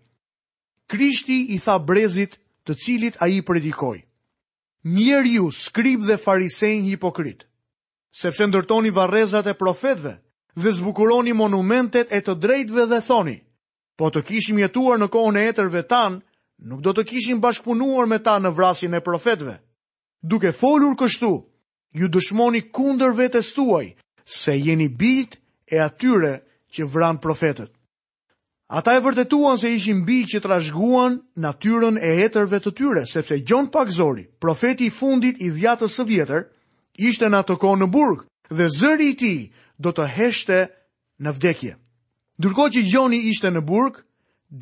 Krishti 0.90 1.40
i 1.56 1.60
tha 1.64 1.80
brezit 1.80 2.36
të 2.66 2.76
cilit 2.84 3.16
a 3.24 3.28
i 3.32 3.40
predikoj. 3.42 4.00
Mjer 4.84 5.24
ju, 5.28 5.52
skrib 5.52 6.04
dhe 6.08 6.18
farisejn 6.18 6.84
hipokrit, 6.88 7.44
sepse 8.16 8.48
ndërtoni 8.48 8.92
varezat 8.96 9.48
e 9.48 9.54
profetve 9.54 10.18
dhe 10.56 10.72
zbukuroni 10.72 11.34
monumentet 11.34 12.08
e 12.16 12.20
të 12.20 12.36
drejtve 12.36 12.88
dhe 12.88 13.04
thoni– 13.08 13.40
po 14.00 14.08
të 14.16 14.22
kishim 14.30 14.60
jetuar 14.62 14.96
në 15.02 15.10
kohën 15.12 15.38
e 15.38 15.42
etërve 15.52 15.82
tanë, 15.92 16.22
nuk 16.72 16.80
do 16.86 16.94
të 16.96 17.04
kishim 17.10 17.42
bashkëpunuar 17.44 18.06
me 18.08 18.20
ta 18.24 18.38
në 18.40 18.54
vrasin 18.56 18.94
e 18.96 19.02
profetve. 19.04 19.58
Duke 20.24 20.54
folur 20.56 20.94
kështu, 21.00 21.32
ju 22.00 22.08
dëshmoni 22.12 22.62
kunder 22.76 23.12
vetës 23.18 23.50
tuaj, 23.58 23.92
se 24.24 24.56
jeni 24.58 24.88
bit 24.88 25.36
e 25.74 25.82
atyre 25.84 26.32
që 26.74 26.88
vran 26.94 27.20
profetet. 27.26 27.72
Ata 28.78 28.94
e 28.96 29.02
vërtetuan 29.04 29.58
se 29.60 29.72
ishin 29.76 30.04
bi 30.08 30.20
që 30.30 30.40
të 30.44 30.52
rashguan 30.52 31.16
natyren 31.42 31.98
e 32.00 32.12
etërve 32.28 32.60
të 32.64 32.74
tyre, 32.80 33.04
sepse 33.10 33.40
John 33.50 33.68
Pakzori, 33.74 34.28
profeti 34.40 34.88
i 34.88 34.94
fundit 35.02 35.42
i 35.44 35.50
dhjatës 35.56 35.96
së 36.00 36.06
vjetër, 36.14 36.44
ishte 37.08 37.28
në 37.32 37.40
atë 37.44 37.58
kohë 37.64 37.80
në 37.84 37.90
burg, 37.96 38.20
dhe 38.54 38.70
zëri 38.80 39.08
i 39.12 39.18
ti 39.22 39.34
do 39.82 39.90
të 39.92 40.06
heshte 40.16 40.62
në 41.24 41.34
vdekje. 41.38 41.74
Ndërko 42.40 42.66
që 42.72 42.82
Gjoni 42.88 43.18
ishte 43.30 43.50
në 43.52 43.62
burg, 43.68 43.98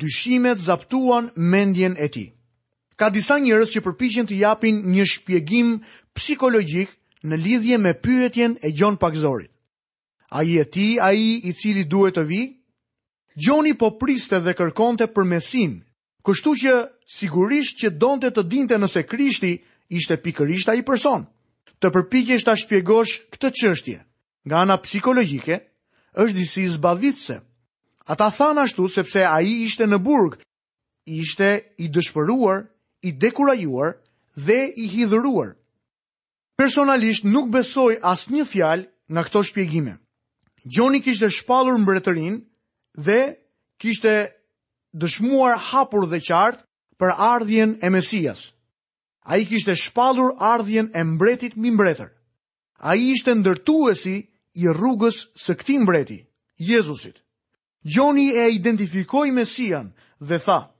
dyshimet 0.02 0.58
zaptuan 0.64 1.28
mendjen 1.52 1.92
e 1.94 2.08
ti. 2.10 2.22
Ka 2.98 3.06
disa 3.14 3.36
njërës 3.38 3.76
që 3.76 3.82
përpishin 3.86 4.26
të 4.26 4.38
japin 4.40 4.80
një 4.90 5.04
shpjegim 5.06 5.68
psikologjik 6.18 6.96
në 7.28 7.38
lidhje 7.44 7.78
me 7.78 7.92
pyetjen 8.02 8.56
e 8.66 8.72
Gjon 8.74 8.98
Pakzorit. 8.98 9.52
A 10.34 10.42
i 10.42 10.58
e 10.58 10.64
ti, 10.74 10.96
a 11.00 11.12
i 11.14 11.28
i 11.46 11.54
cili 11.60 11.84
duhet 11.86 12.18
të 12.18 12.26
vi? 12.32 12.40
Gjoni 13.38 13.76
po 13.78 13.92
priste 14.02 14.40
dhe 14.42 14.56
kërkonte 14.58 15.06
për 15.14 15.24
mesin, 15.30 15.78
kështu 16.26 16.56
që 16.64 16.74
sigurisht 17.20 17.78
që 17.84 17.94
donte 18.02 18.32
të 18.34 18.42
dinte 18.50 18.76
nëse 18.82 19.06
Krishti 19.06 19.54
ishte 19.98 20.18
pikërisht 20.26 20.72
a 20.72 20.74
i 20.74 20.82
person. 20.82 21.28
Të 21.78 21.94
përpikjesht 21.94 22.50
ta 22.50 22.58
shpjegosh 22.58 23.20
këtë 23.36 23.52
qështje, 23.60 23.98
nga 24.50 24.64
ana 24.66 24.76
psikologjike, 24.82 25.60
është 26.18 26.36
disi 26.42 26.66
zbavitse. 26.74 27.44
Ata 28.08 28.30
than 28.36 28.56
ashtu 28.64 28.84
sepse 28.96 29.20
a 29.26 29.38
i 29.44 29.54
ishte 29.68 29.84
në 29.84 29.98
burg, 30.06 30.38
ishte 31.12 31.48
i 31.84 31.88
dëshpëruar, 31.92 32.62
i 33.02 33.10
dekurajuar 33.20 33.90
dhe 34.46 34.58
i 34.76 34.86
hidhëruar. 34.94 35.50
Personalisht 36.58 37.24
nuk 37.28 37.50
besoj 37.52 37.92
as 38.12 38.22
një 38.32 38.44
fjal 38.52 38.80
nga 39.12 39.22
këto 39.26 39.40
shpjegime. 39.50 39.94
Gjoni 40.72 41.02
kishte 41.04 41.28
shpalur 41.36 41.76
mbretërin 41.84 42.40
dhe 43.06 43.18
kishte 43.80 44.14
dëshmuar 45.00 45.56
hapur 45.68 46.08
dhe 46.10 46.22
qartë 46.28 46.64
për 46.98 47.10
ardhjen 47.32 47.70
e 47.86 47.92
Mesias. 47.96 48.40
A 49.30 49.36
i 49.36 49.44
kishte 49.50 49.74
shpalur 49.84 50.32
ardhjen 50.52 50.88
e 50.98 51.04
mbretit 51.12 51.60
mi 51.60 51.70
mbretër. 51.76 52.10
A 52.80 52.90
i 52.96 53.04
ishte 53.14 53.36
ndërtuesi 53.36 54.16
i 54.64 54.68
rrugës 54.76 55.16
së 55.44 55.52
këti 55.60 55.76
mbreti, 55.84 56.18
Jezusit. 56.70 57.16
Gjoni 57.84 58.32
e 58.32 58.48
identifikoi 58.50 59.30
Mesian 59.30 59.92
dhe 60.20 60.38
tha, 60.38 60.72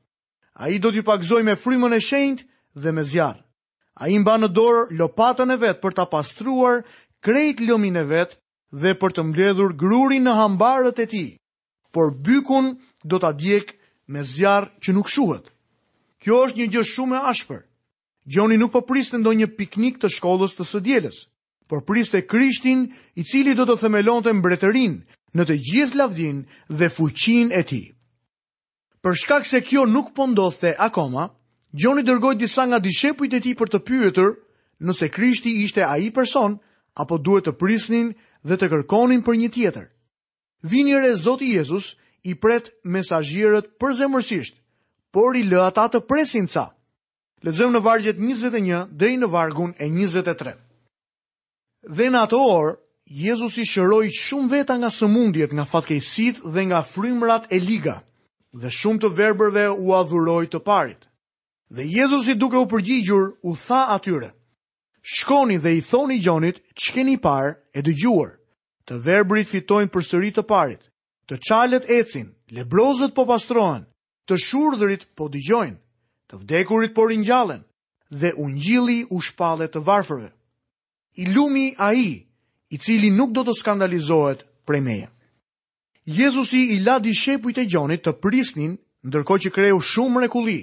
a 0.54 0.68
i 0.68 0.78
do 0.82 0.90
t'ju 0.90 1.02
pakzoj 1.06 1.42
me 1.46 1.54
frymën 1.54 1.94
e 1.94 2.00
shenjt 2.00 2.42
dhe 2.74 2.90
me 2.92 3.02
zjarë. 3.06 3.42
A 4.02 4.08
i 4.08 4.18
mba 4.18 4.34
në 4.38 4.48
dorë 4.54 4.96
lopatën 4.98 5.50
e 5.50 5.56
vetë 5.62 5.80
për 5.82 5.94
t'a 5.94 6.06
pastruar 6.10 6.82
krejt 7.22 7.62
lëmin 7.62 7.98
e 8.02 8.04
vetë 8.10 8.36
dhe 8.82 8.92
për 8.98 9.10
të 9.14 9.22
mbledhur 9.30 9.72
grurin 9.80 10.26
në 10.26 10.34
hambarët 10.40 10.98
e 11.02 11.06
ti, 11.10 11.24
por 11.94 12.10
bykun 12.14 12.74
do 13.04 13.18
t'a 13.18 13.30
djek 13.32 13.76
me 14.06 14.22
zjarë 14.26 14.70
që 14.82 14.94
nuk 14.94 15.08
shuhet. 15.08 15.46
Kjo 16.22 16.42
është 16.46 16.58
një 16.58 16.66
gjë 16.74 16.82
shumë 16.92 17.16
e 17.20 17.24
ashpër. 17.30 17.62
Gjoni 18.28 18.58
nuk 18.58 18.72
po 18.74 18.82
priste 18.82 19.18
ndonjë 19.18 19.52
piknik 19.56 19.98
të 20.02 20.10
shkollës 20.16 20.54
të 20.58 20.66
së 20.66 20.80
djeles, 20.82 21.18
por 21.68 21.82
priste 21.86 22.24
Krishtin 22.26 22.88
i 23.14 23.22
cili 23.22 23.54
do 23.54 23.64
të 23.70 23.78
themelonte 23.84 24.34
mbretërinë 24.34 25.17
në 25.38 25.46
të 25.48 25.56
gjithë 25.68 25.98
lavdin 26.00 26.38
dhe 26.80 26.88
fuqin 26.90 27.52
e 27.54 27.62
ti. 27.70 27.82
Për 29.02 29.18
shkak 29.22 29.46
se 29.46 29.60
kjo 29.62 29.84
nuk 29.86 30.14
po 30.16 30.26
ndodhte 30.32 30.74
akoma, 30.88 31.28
Gjoni 31.78 32.00
dërgoj 32.00 32.38
disa 32.40 32.62
nga 32.64 32.78
dishepujt 32.80 33.34
e 33.36 33.42
ti 33.44 33.50
për 33.54 33.68
të 33.70 33.78
pyetër 33.84 34.30
nëse 34.88 35.10
Krishti 35.12 35.50
ishte 35.62 35.82
a 35.84 35.98
i 36.00 36.08
person, 36.16 36.54
apo 36.96 37.18
duhet 37.20 37.44
të 37.44 37.52
prisnin 37.60 38.14
dhe 38.40 38.56
të 38.56 38.70
kërkonin 38.72 39.20
për 39.26 39.34
një 39.36 39.50
tjetër. 39.52 39.84
Vinire 40.64 41.10
Zoti 41.20 41.50
Jezus 41.52 41.90
i 42.24 42.32
pret 42.40 42.70
mesajjerët 42.88 43.68
për 43.76 43.94
zemërsisht, 44.00 44.56
por 45.12 45.36
i 45.36 45.44
lë 45.44 45.60
ata 45.68 45.84
të 45.92 46.00
presin 46.08 46.48
ca. 46.48 46.70
Lezëm 47.44 47.76
në 47.76 47.84
vargjet 47.84 48.16
21 48.24 48.88
dhe 48.98 49.12
i 49.12 49.20
në 49.20 49.28
vargun 49.36 49.76
e 49.76 49.90
23. 49.92 50.56
Dhe 51.98 52.08
në 52.08 52.24
ato 52.24 52.40
orë, 52.56 52.76
Jezus 53.08 53.54
i 53.56 53.62
shëroj 53.64 54.10
shumë 54.12 54.50
veta 54.52 54.74
nga 54.76 54.90
sëmundjet, 54.92 55.54
nga 55.56 55.64
fatkejësit 55.64 56.42
dhe 56.52 56.62
nga 56.68 56.82
frymrat 56.84 57.46
e 57.50 57.56
liga, 57.56 58.02
dhe 58.60 58.68
shumë 58.68 59.00
të 59.00 59.08
verbërve 59.16 59.64
u 59.80 59.94
adhuroj 59.96 60.44
të 60.52 60.60
parit. 60.60 61.08
Dhe 61.72 61.88
Jezus 61.88 62.28
i 62.28 62.34
duke 62.36 62.60
u 62.60 62.66
përgjigjur 62.68 63.32
u 63.48 63.54
tha 63.64 63.80
atyre, 63.96 64.28
shkoni 65.00 65.56
dhe 65.56 65.72
i 65.78 65.80
thoni 65.88 66.20
gjonit 66.20 66.60
që 66.80 66.88
keni 66.94 67.16
par 67.24 67.56
e 67.72 67.80
dëgjuar, 67.80 68.34
të 68.84 69.00
verbërit 69.04 69.48
fitojnë 69.54 69.88
për 69.92 70.04
sëri 70.04 70.30
të 70.36 70.44
parit, 70.52 70.82
të 71.32 71.40
qalet 71.48 71.88
ecin, 71.88 72.28
lebrozët 72.52 73.16
po 73.16 73.24
pastrohen, 73.24 73.88
të 74.28 74.34
shurdhërit 74.36 75.08
po 75.16 75.32
dëgjojnë, 75.32 75.80
të 76.28 76.42
vdekurit 76.44 76.92
po 76.96 77.08
rinjallen, 77.08 77.64
dhe 78.12 78.34
unë 78.36 78.60
gjili 78.66 79.00
u 79.08 79.20
shpallet 79.24 79.72
të 79.72 79.80
varfërve. 79.88 80.30
I 81.24 81.32
lumi 81.32 81.70
a 81.78 81.94
i, 81.96 82.18
i 82.70 82.76
cili 82.78 83.08
nuk 83.14 83.30
do 83.32 83.42
të 83.46 83.54
skandalizohet 83.56 84.42
prej 84.68 84.80
meje. 84.84 85.06
Jezusi 86.04 86.60
i 86.74 86.78
la 86.84 86.98
dishepujt 86.98 87.58
e 87.58 87.64
Gjonit 87.66 88.02
të 88.04 88.12
prisnin, 88.22 88.74
ndërkohë 89.08 89.42
që 89.44 89.52
kreu 89.56 89.80
shumë 89.84 90.22
rekulli, 90.24 90.58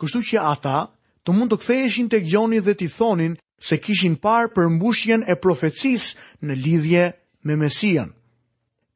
kështu 0.00 0.20
që 0.30 0.44
ata 0.52 0.78
të 1.24 1.34
mund 1.36 1.52
të 1.52 1.58
ktheheshin 1.62 2.10
tek 2.12 2.28
Gjoni 2.28 2.60
dhe 2.64 2.74
t'i 2.76 2.88
thonin 2.96 3.36
se 3.68 3.78
kishin 3.80 4.16
parë 4.24 4.52
përmbushjen 4.56 5.24
e 5.32 5.36
profecis 5.36 6.10
në 6.44 6.58
lidhje 6.64 7.04
me 7.48 7.56
Mesian. 7.56 8.12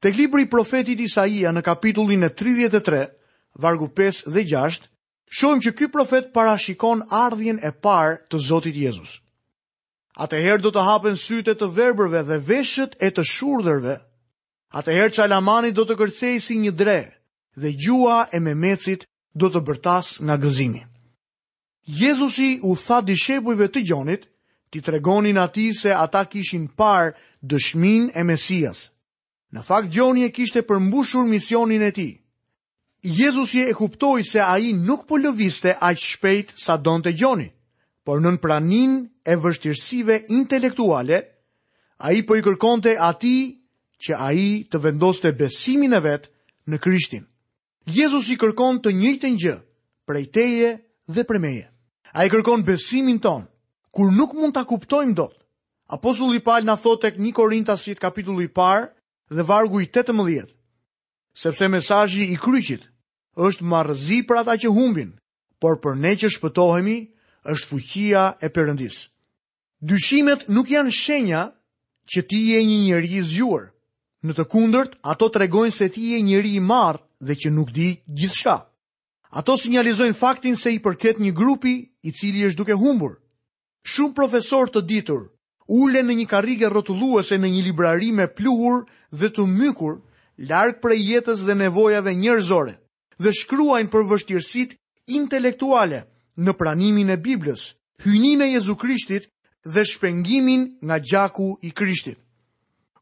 Tek 0.00 0.16
libri 0.16 0.44
i 0.46 0.48
profetit 0.48 1.00
Isaia 1.00 1.52
në 1.52 1.62
kapitullin 1.64 2.24
e 2.24 2.30
33, 2.32 3.02
vargu 3.60 3.88
5 3.96 4.24
dhe 4.34 4.44
6, 4.48 4.88
shohim 5.28 5.60
që 5.64 5.74
ky 5.78 5.88
profet 5.92 6.32
parashikon 6.32 7.04
ardhjen 7.10 7.60
e 7.64 7.72
parë 7.84 8.18
të 8.30 8.40
Zotit 8.48 8.76
Jezus. 8.80 9.18
Atëherë 10.18 10.62
do 10.62 10.70
të 10.74 10.82
hapen 10.88 11.16
sytë 11.22 11.54
të 11.60 11.66
verbërve 11.74 12.20
dhe 12.30 12.38
veshët 12.46 12.96
e 13.00 13.10
të 13.14 13.22
shurdhërve. 13.30 13.96
Atëherë 14.80 15.12
çalamani 15.14 15.70
do 15.74 15.84
të 15.86 15.96
kërcej 16.00 16.34
si 16.42 16.56
një 16.58 16.72
dre 16.78 16.98
dhe 17.56 17.70
gjua 17.82 18.26
e 18.34 18.40
Memecit 18.42 19.06
do 19.34 19.50
të 19.50 19.60
bërtas 19.66 20.16
nga 20.24 20.36
gëzimi. 20.42 20.82
Jezusi 22.00 22.58
u 22.62 22.74
tha 22.84 22.98
dishepujve 23.06 23.68
të 23.72 23.80
Gjonit, 23.86 24.26
ti 24.70 24.80
tregonin 24.84 25.38
ati 25.38 25.72
se 25.74 25.90
ata 25.94 26.24
kishin 26.30 26.68
par 26.78 27.14
dëshmin 27.50 28.10
e 28.14 28.22
Mesias. 28.22 28.90
Në 29.54 29.60
fakt, 29.66 29.88
Gjoni 29.94 30.22
e 30.26 30.30
kishte 30.34 30.62
përmbushur 30.68 31.24
misionin 31.26 31.82
e 31.82 31.90
ti. 31.90 32.08
Jezusi 33.02 33.60
e 33.66 33.72
kuptoj 33.78 34.22
se 34.30 34.40
aji 34.54 34.70
nuk 34.86 35.06
po 35.08 35.16
lëviste 35.18 35.72
aqë 35.88 36.06
shpejt 36.10 36.48
sa 36.64 36.74
don 36.76 37.02
të 37.02 37.10
Gjonit 37.18 37.52
por 38.07 38.21
nën 38.25 38.38
pranin 38.40 38.92
e 39.25 39.35
vështirësive 39.37 40.21
intelektuale, 40.33 41.19
a 42.00 42.12
i 42.16 42.23
për 42.23 42.26
po 42.30 42.37
i 42.40 42.45
kërkonte 42.47 42.95
ati 42.97 43.35
që 44.00 44.16
a 44.16 44.28
i 44.33 44.47
të 44.73 44.80
vendoste 44.80 45.33
besimin 45.37 45.92
e 45.92 46.00
vetë 46.00 46.30
në 46.71 46.78
Krishtin. 46.80 47.26
Jezus 47.87 48.30
i 48.33 48.38
kërkon 48.40 48.78
të 48.80 48.95
njëjtën 48.97 49.37
gjë, 49.42 49.57
prej 50.09 50.25
teje 50.35 50.71
dhe 51.09 51.25
prej 51.28 51.40
meje. 51.40 51.66
A 52.16 52.25
i 52.25 52.30
kërkon 52.33 52.64
besimin 52.66 53.21
tonë, 53.23 53.47
kur 53.95 54.11
nuk 54.14 54.33
mund 54.35 54.57
të 54.57 54.64
kuptojmë 54.71 55.14
do 55.19 55.26
të. 55.28 55.37
Apostulli 55.90 56.40
Paul 56.40 56.64
na 56.64 56.76
thotë 56.78 57.02
tek 57.11 57.21
Korintasit 57.35 57.99
kapitulli 58.00 58.45
i 58.45 58.49
parë 58.54 58.88
dhe 59.30 59.42
vargu 59.42 59.80
i 59.80 59.87
18. 59.90 60.47
Sepse 61.35 61.69
mesazhi 61.69 62.33
i 62.33 62.37
kryqit 62.37 62.83
është 63.37 63.64
marrëzi 63.64 64.25
për 64.26 64.37
ata 64.38 64.57
që 64.59 64.69
humbin, 64.75 65.12
por 65.61 65.78
për 65.80 65.95
ne 65.97 66.12
që 66.16 66.28
shpëtohemi 66.35 66.99
është 67.49 67.68
fuqia 67.68 68.25
e 68.44 68.49
Perëndis. 68.54 69.09
Dyshimet 69.80 70.49
nuk 70.49 70.68
janë 70.70 70.92
shenja 70.94 71.42
që 72.12 72.20
ti 72.28 72.40
je 72.50 72.61
një 72.64 72.78
njerëz 72.85 73.12
i 73.18 73.23
zgjuar. 73.30 73.62
Në 74.25 74.32
të 74.37 74.44
kundërt, 74.52 74.97
ato 75.02 75.28
tregojnë 75.32 75.73
se 75.76 75.88
ti 75.88 76.02
je 76.12 76.18
një 76.20 76.40
i 76.54 76.61
marr 76.61 77.00
dhe 77.25 77.35
që 77.40 77.49
nuk 77.52 77.70
di 77.73 77.88
gjithçka. 78.18 78.56
Ato 79.32 79.56
sinjalizojnë 79.56 80.16
faktin 80.18 80.56
se 80.56 80.73
i 80.75 80.78
përket 80.84 81.19
një 81.21 81.32
grupi 81.32 81.75
i 82.02 82.12
cili 82.12 82.45
është 82.49 82.58
duke 82.58 82.75
humbur. 82.76 83.17
Shumë 83.88 84.14
profesor 84.14 84.69
të 84.69 84.80
ditur 84.91 85.23
ulen 85.71 86.06
në 86.06 86.14
një 86.19 86.26
karrige 86.26 86.69
rrotulluese 86.69 87.38
në 87.38 87.49
një 87.49 87.62
librari 87.62 88.10
me 88.12 88.26
pluhur 88.26 88.84
dhe 89.10 89.28
të 89.30 89.47
mykur, 89.47 89.97
larg 90.50 90.80
prej 90.82 90.99
jetës 91.08 91.41
dhe 91.47 91.54
nevojave 91.54 92.10
njerëzore, 92.21 92.75
dhe 93.23 93.32
shkruajnë 93.38 93.93
për 93.93 94.04
vështirësitë 94.10 94.76
intelektuale 95.17 96.00
në 96.40 96.54
pranimin 96.56 97.12
e 97.12 97.18
Biblës, 97.20 97.66
hynin 98.04 98.40
e 98.42 98.46
Jezu 98.54 98.74
Krishtit 98.80 99.26
dhe 99.68 99.84
shpengimin 99.84 100.62
nga 100.86 100.96
gjaku 100.98 101.58
i 101.62 101.70
Krishtit. 101.76 102.16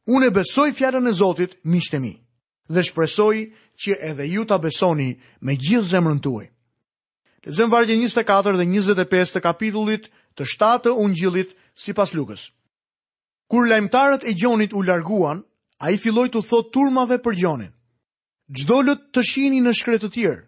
Unë 0.09 0.33
e 0.33 0.35
besoj 0.39 0.69
fjarën 0.73 1.07
e 1.07 1.13
Zotit, 1.15 1.55
miqtë 1.69 2.01
mi, 2.03 2.13
dhe 2.73 2.83
shpresoj 2.83 3.37
që 3.79 3.97
edhe 4.11 4.25
ju 4.33 4.45
ta 4.49 4.59
besoni 4.59 5.11
me 5.45 5.55
gjithë 5.55 5.91
zemrën 5.95 6.21
tuaj. 6.25 6.47
Zemë 7.49 7.73
vargje 7.73 7.97
24 8.01 8.57
dhe 8.59 8.67
25 8.73 9.37
të 9.37 9.43
kapitullit 9.45 10.09
të 10.37 10.47
7 10.59 10.81
të 10.85 10.95
gjillit 11.21 11.55
si 11.79 11.93
pas 11.95 12.11
lukës. 12.17 12.49
Kur 13.49 13.69
lajmëtarët 13.71 14.27
e 14.29 14.35
gjonit 14.37 14.75
u 14.77 14.83
larguan, 14.85 15.45
a 15.79 15.93
i 15.95 15.97
filloj 16.03 16.29
të 16.35 16.43
thot 16.49 16.73
turmave 16.75 17.21
për 17.23 17.37
gjonin. 17.41 17.73
Gjdollët 18.51 19.11
të 19.15 19.23
shini 19.23 19.61
në 19.63 19.73
shkretë 19.79 20.11
tjerë, 20.15 20.43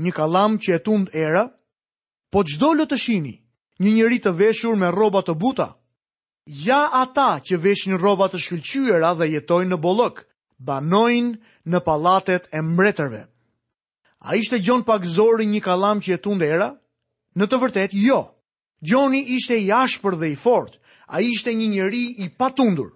një 0.00 0.12
kalam 0.16 0.56
që 0.58 0.70
e 0.78 0.82
tund 0.86 1.10
era, 1.12 1.44
po 2.30 2.42
gjdo 2.46 2.70
lë 2.78 2.84
të 2.90 2.98
shini, 2.98 3.32
një 3.82 3.92
njeri 3.96 4.18
të 4.22 4.32
veshur 4.38 4.76
me 4.78 4.90
roba 4.94 5.22
të 5.26 5.34
buta. 5.34 5.68
Ja 6.64 6.88
ata 7.02 7.40
që 7.42 7.58
veshin 7.62 7.98
roba 7.98 8.28
të 8.30 8.40
shkëllqyra 8.42 9.12
dhe 9.18 9.26
jetojnë 9.36 9.74
në 9.74 9.78
bolëk, 9.82 10.22
banojnë 10.58 11.34
në 11.70 11.80
palatet 11.86 12.48
e 12.54 12.62
mbretërve. 12.62 13.22
A 14.28 14.34
ishte 14.36 14.58
gjon 14.60 14.82
pak 14.84 15.04
zori 15.04 15.46
një 15.46 15.60
kalam 15.64 16.00
që 16.00 16.16
e 16.16 16.20
dhe 16.38 16.46
era? 16.56 16.70
Në 17.36 17.44
të 17.46 17.56
vërtet, 17.62 17.90
jo. 17.94 18.36
Gjoni 18.82 19.20
ishte 19.36 19.56
i 19.58 19.70
ashpër 19.72 20.16
dhe 20.16 20.30
i 20.32 20.36
fort, 20.36 20.78
a 21.06 21.20
ishte 21.20 21.52
një 21.54 21.66
njëri 21.68 22.04
i 22.24 22.28
patundur. 22.38 22.94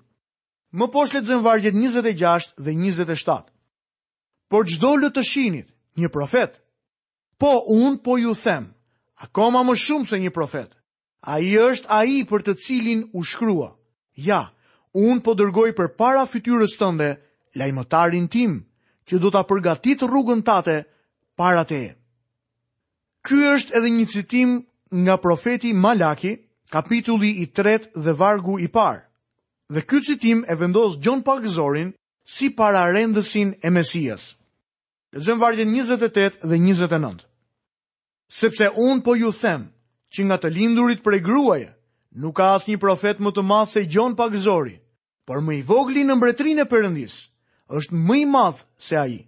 Më 0.72 0.86
poshle 0.92 1.20
të 1.22 1.40
vargjet 1.42 1.74
26 1.74 2.54
dhe 2.58 2.72
27. 2.74 3.50
Por 4.50 4.64
gjdo 4.66 4.96
lë 4.96 5.12
të 5.14 5.22
shinit, 5.22 5.68
një 5.96 6.08
profet. 6.08 6.60
Po, 7.38 7.62
unë 7.68 8.02
po 8.02 8.18
ju 8.18 8.34
them, 8.34 8.73
akoma 9.24 9.62
më 9.68 9.74
shumë 9.84 10.06
se 10.12 10.18
një 10.24 10.32
profet. 10.38 10.70
A 11.24 11.38
i 11.40 11.54
është 11.56 11.88
a 11.98 12.02
i 12.14 12.20
për 12.28 12.42
të 12.46 12.54
cilin 12.64 13.02
u 13.16 13.22
shkrua. 13.24 13.70
Ja, 14.28 14.42
unë 14.92 15.22
po 15.24 15.34
dërgoj 15.38 15.70
për 15.78 15.88
para 16.00 16.26
fytyrës 16.28 16.76
tënde, 16.80 17.10
lajmëtarin 17.58 18.26
tim, 18.28 18.58
që 19.08 19.20
do 19.22 19.30
të 19.32 19.42
përgatit 19.50 20.04
rrugën 20.08 20.44
tate 20.46 20.76
para 21.38 21.64
te. 21.68 21.82
Ky 23.24 23.38
është 23.54 23.74
edhe 23.78 23.90
një 23.96 24.06
citim 24.14 24.50
nga 25.04 25.16
profeti 25.18 25.72
Malaki, 25.74 26.34
kapitulli 26.70 27.30
i 27.44 27.46
tret 27.56 27.88
dhe 27.96 28.12
vargu 28.20 28.58
i 28.60 28.68
par. 28.68 29.00
Dhe 29.72 29.80
ky 29.88 29.98
citim 30.04 30.44
e 30.44 30.54
vendos 30.60 30.98
Gjon 31.00 31.22
Pagëzorin 31.24 31.94
si 32.24 32.50
para 32.52 32.84
rendësin 32.92 33.54
e 33.64 33.70
Mesias. 33.72 34.34
Lezëm 35.14 35.38
vargjën 35.40 35.70
28 35.72 36.42
dhe 36.44 36.56
29. 36.60 37.24
Sepse 38.36 38.66
un 38.76 38.98
po 39.04 39.14
ju 39.14 39.30
them 39.30 39.62
që 40.10 40.24
nga 40.26 40.36
të 40.42 40.48
lindurit 40.50 41.04
për 41.04 41.14
e 41.18 41.74
nuk 42.22 42.34
ka 42.34 42.46
asnjë 42.56 42.80
profet 42.82 43.20
më 43.22 43.30
të 43.30 43.42
madh 43.50 43.70
se 43.70 43.86
Gjon 43.86 44.16
pagëzori, 44.18 44.74
por 45.26 45.38
më 45.40 45.52
i 45.58 45.62
vogli 45.62 46.02
në 46.02 46.14
mbretërinë 46.18 46.62
e 46.62 46.64
Perëndis 46.72 47.14
është 47.78 47.94
më 48.08 48.16
i 48.16 48.24
madh 48.26 48.58
se 48.86 48.96
ai. 48.96 49.20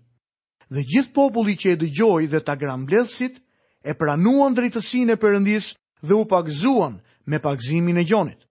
Dhe 0.75 0.83
gjithë 0.91 1.13
populli 1.15 1.55
që 1.55 1.69
e 1.73 1.77
dëgjoi 1.85 2.27
dhe 2.33 2.41
ta 2.43 2.57
gramblethit 2.59 3.39
e 3.87 3.95
pranuan 3.95 4.55
drejtësinë 4.59 5.13
e 5.15 5.21
Perëndis 5.23 5.69
dhe 6.03 6.15
u 6.19 6.27
pagëzuan 6.27 6.99
me 7.31 7.39
pagëzimin 7.47 8.03
e 8.03 8.05
Gjonit. 8.11 8.43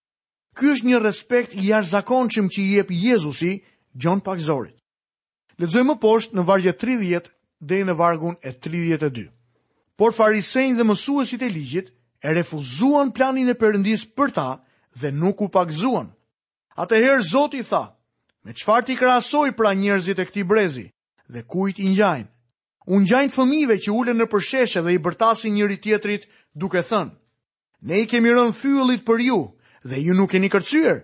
Ky 0.55 0.71
është 0.71 0.87
një 0.87 1.03
respekt 1.03 1.51
i 1.59 1.67
jashtëzakonshëm 1.67 2.47
që 2.51 2.59
i 2.63 2.69
jep 2.77 2.91
Jezusi 2.95 3.57
Gjon 3.91 4.23
pagëzorit. 4.23 4.79
Lexojmë 5.59 5.89
më 5.91 5.99
poshtë 6.07 6.39
në 6.39 6.43
vargje 6.47 6.77
30 6.87 7.31
deri 7.59 7.83
në 7.83 7.93
vargun 7.99 8.39
e 8.39 8.55
32 8.55 9.31
por 9.97 10.11
farisejnë 10.15 10.75
dhe 10.77 10.85
mësuesit 10.89 11.41
e 11.41 11.49
ligjit 11.51 11.91
e 12.23 12.33
refuzuan 12.35 13.11
planin 13.15 13.49
e 13.51 13.55
përëndis 13.57 14.03
për 14.17 14.33
ta 14.35 14.47
dhe 14.99 15.11
nuk 15.11 15.41
u 15.41 15.47
pakzuan. 15.51 16.09
Atëherë 16.79 17.23
Zoti 17.31 17.61
tha, 17.63 17.85
me 18.43 18.51
qëfar 18.53 18.83
ti 18.85 18.97
krasoj 18.99 19.49
pra 19.55 19.73
njerëzit 19.73 20.19
e 20.19 20.25
këti 20.27 20.43
brezi 20.43 20.85
dhe 21.33 21.41
kujt 21.47 21.79
i 21.79 21.87
njajnë? 21.95 22.29
Unë 22.93 23.09
gjajnë 23.09 23.33
fëmive 23.33 23.75
që 23.81 23.93
ullën 23.97 24.19
në 24.19 24.27
përsheshe 24.29 24.81
dhe 24.85 24.91
i 24.93 25.01
bërtasin 25.01 25.55
njëri 25.55 25.77
tjetrit 25.81 26.27
duke 26.53 26.83
thënë. 26.89 27.15
Ne 27.89 28.01
i 28.03 28.05
kemi 28.09 28.29
rënë 28.35 28.53
fyllit 28.61 29.01
për 29.07 29.19
ju 29.27 29.39
dhe 29.89 29.97
ju 30.05 30.13
nuk 30.13 30.35
një 30.37 30.51
kërcyrë. 30.53 30.99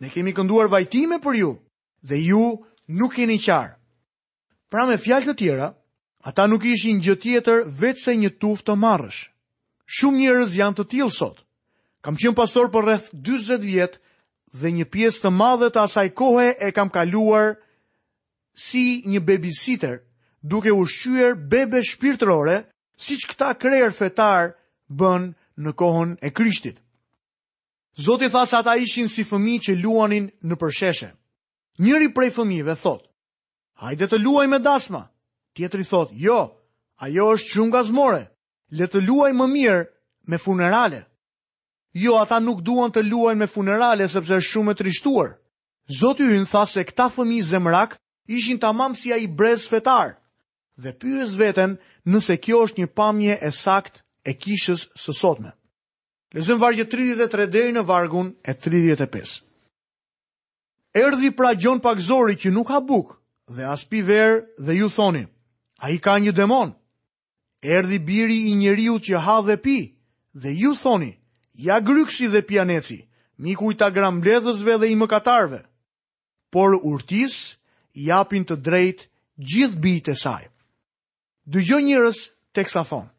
Ne 0.00 0.08
kemi 0.10 0.34
kënduar 0.36 0.68
vajtime 0.68 1.16
për 1.24 1.34
ju 1.42 1.52
dhe 2.08 2.18
ju 2.28 2.44
nuk 2.88 3.16
një 3.16 3.38
qarë. 3.46 3.72
Pra 4.70 4.84
me 4.88 4.98
fjalë 4.98 5.30
të 5.30 5.34
tjera, 5.38 5.68
Ata 6.24 6.46
nuk 6.48 6.64
ishin 6.64 7.02
gjë 7.04 7.18
tjetër 7.20 7.66
vetë 7.80 8.00
se 8.00 8.12
një 8.16 8.30
tuf 8.40 8.62
të 8.64 8.74
marrësh. 8.80 9.22
Shumë 9.92 10.18
njërës 10.22 10.54
janë 10.56 10.78
të 10.78 10.84
tilë 10.92 11.12
sot. 11.12 11.42
Kam 12.04 12.16
qenë 12.20 12.36
pastor 12.38 12.70
për 12.72 12.86
rreth 12.88 13.10
20 13.26 13.60
vjetë 13.68 14.00
dhe 14.60 14.70
një 14.78 14.86
pjesë 14.94 15.20
të 15.26 15.32
madhe 15.36 15.68
të 15.74 15.82
asaj 15.84 16.06
kohe 16.16 16.46
e 16.56 16.70
kam 16.76 16.88
kaluar 16.94 17.58
si 18.56 18.84
një 19.04 19.20
babysitter 19.28 19.98
duke 20.40 20.72
ushqyer 20.78 21.34
bebe 21.52 21.84
shpirtërore, 21.90 22.56
siç 23.04 23.26
këta 23.30 23.50
krer 23.60 23.92
fetar 23.98 24.54
bën 25.00 25.28
në 25.60 25.76
kohën 25.80 26.16
e 26.24 26.32
Krishtit. 26.36 26.78
Zoti 28.06 28.30
tha 28.32 28.46
ata 28.58 28.76
ishin 28.84 29.08
si 29.12 29.24
fëmijë 29.28 29.64
që 29.66 29.76
luanin 29.84 30.30
në 30.48 30.56
përsheshe. 30.62 31.10
Njëri 31.84 32.08
prej 32.16 32.30
fëmijëve 32.36 32.76
thot: 32.80 33.02
"Hajde 33.82 34.06
të 34.08 34.18
luajmë 34.24 34.58
dasma." 34.64 35.04
Tjetëri 35.54 35.86
thotë, 35.86 36.16
jo, 36.18 36.38
ajo 37.06 37.24
është 37.36 37.54
shumë 37.54 37.70
gazmore, 37.74 38.22
le 38.78 38.86
të 38.90 39.02
luaj 39.06 39.30
më 39.40 39.46
mirë 39.54 39.82
me 40.32 40.38
funerale. 40.42 41.02
Jo, 41.94 42.16
ata 42.18 42.40
nuk 42.42 42.62
duan 42.66 42.90
të 42.90 43.04
luaj 43.06 43.34
me 43.38 43.46
funerale, 43.46 44.08
sepse 44.10 44.34
është 44.40 44.50
shumë 44.50 44.72
e 44.74 44.78
trishtuar. 44.80 45.30
Zotë 46.00 46.24
ju 46.26 46.38
në 46.40 46.48
tha 46.50 46.64
se 46.66 46.82
këta 46.88 47.06
fëmi 47.14 47.38
zemrak 47.50 47.94
ishin 48.34 48.58
të 48.58 48.70
mamë 48.78 48.98
si 48.98 49.12
a 49.14 49.18
i 49.20 49.28
brez 49.28 49.66
fetar, 49.70 50.16
dhe 50.82 50.90
pyës 51.00 51.36
vetën 51.38 51.76
nëse 52.10 52.34
kjo 52.42 52.62
është 52.66 52.80
një 52.80 52.88
pamje 52.98 53.34
e 53.36 53.50
sakt 53.62 54.02
e 54.24 54.32
kishës 54.42 54.88
së 54.98 55.14
sotme. 55.20 55.52
Lezëm 56.34 56.58
vargje 56.58 56.88
33 56.90 57.46
dhe 57.54 57.62
i 57.68 57.76
në 57.76 57.84
vargun 57.86 58.32
e 58.50 58.56
35. 58.58 59.36
Erdhi 60.98 61.30
pra 61.38 61.52
gjon 61.58 61.78
pak 61.84 62.00
zori 62.02 62.34
që 62.42 62.50
nuk 62.56 62.74
ha 62.74 62.80
buk, 62.88 63.20
dhe 63.54 63.70
aspi 63.74 64.02
verë 64.08 64.40
dhe 64.66 64.74
ju 64.80 64.90
thonim. 64.96 65.30
A 65.82 65.90
i 65.90 65.98
ka 65.98 66.18
një 66.18 66.32
demon. 66.34 66.72
Erdi 67.64 67.98
biri 67.98 68.50
i 68.50 68.54
njeriu 68.54 68.98
që 69.00 69.20
ha 69.24 69.40
dhe 69.42 69.56
pi, 69.56 69.76
dhe 70.34 70.50
ju 70.52 70.74
thoni, 70.76 71.14
ja 71.54 71.80
gryksi 71.80 72.26
dhe 72.28 72.42
pianeci, 72.42 73.06
miku 73.38 73.72
i 73.72 73.76
ta 73.76 73.88
grambledhësve 73.90 74.76
dhe 74.80 74.90
i 74.92 74.96
mëkatarve. 75.00 75.62
Por 76.52 76.76
urtis, 76.84 77.56
japin 77.94 78.44
të 78.44 78.56
drejt 78.66 79.08
gjithë 79.50 79.80
bitë 79.82 80.12
e 80.14 80.18
saj. 80.20 80.44
Dëgjë 81.50 81.80
njërës 81.88 82.20
të 82.54 82.64
kësa 82.68 82.84
thonë. 82.88 83.10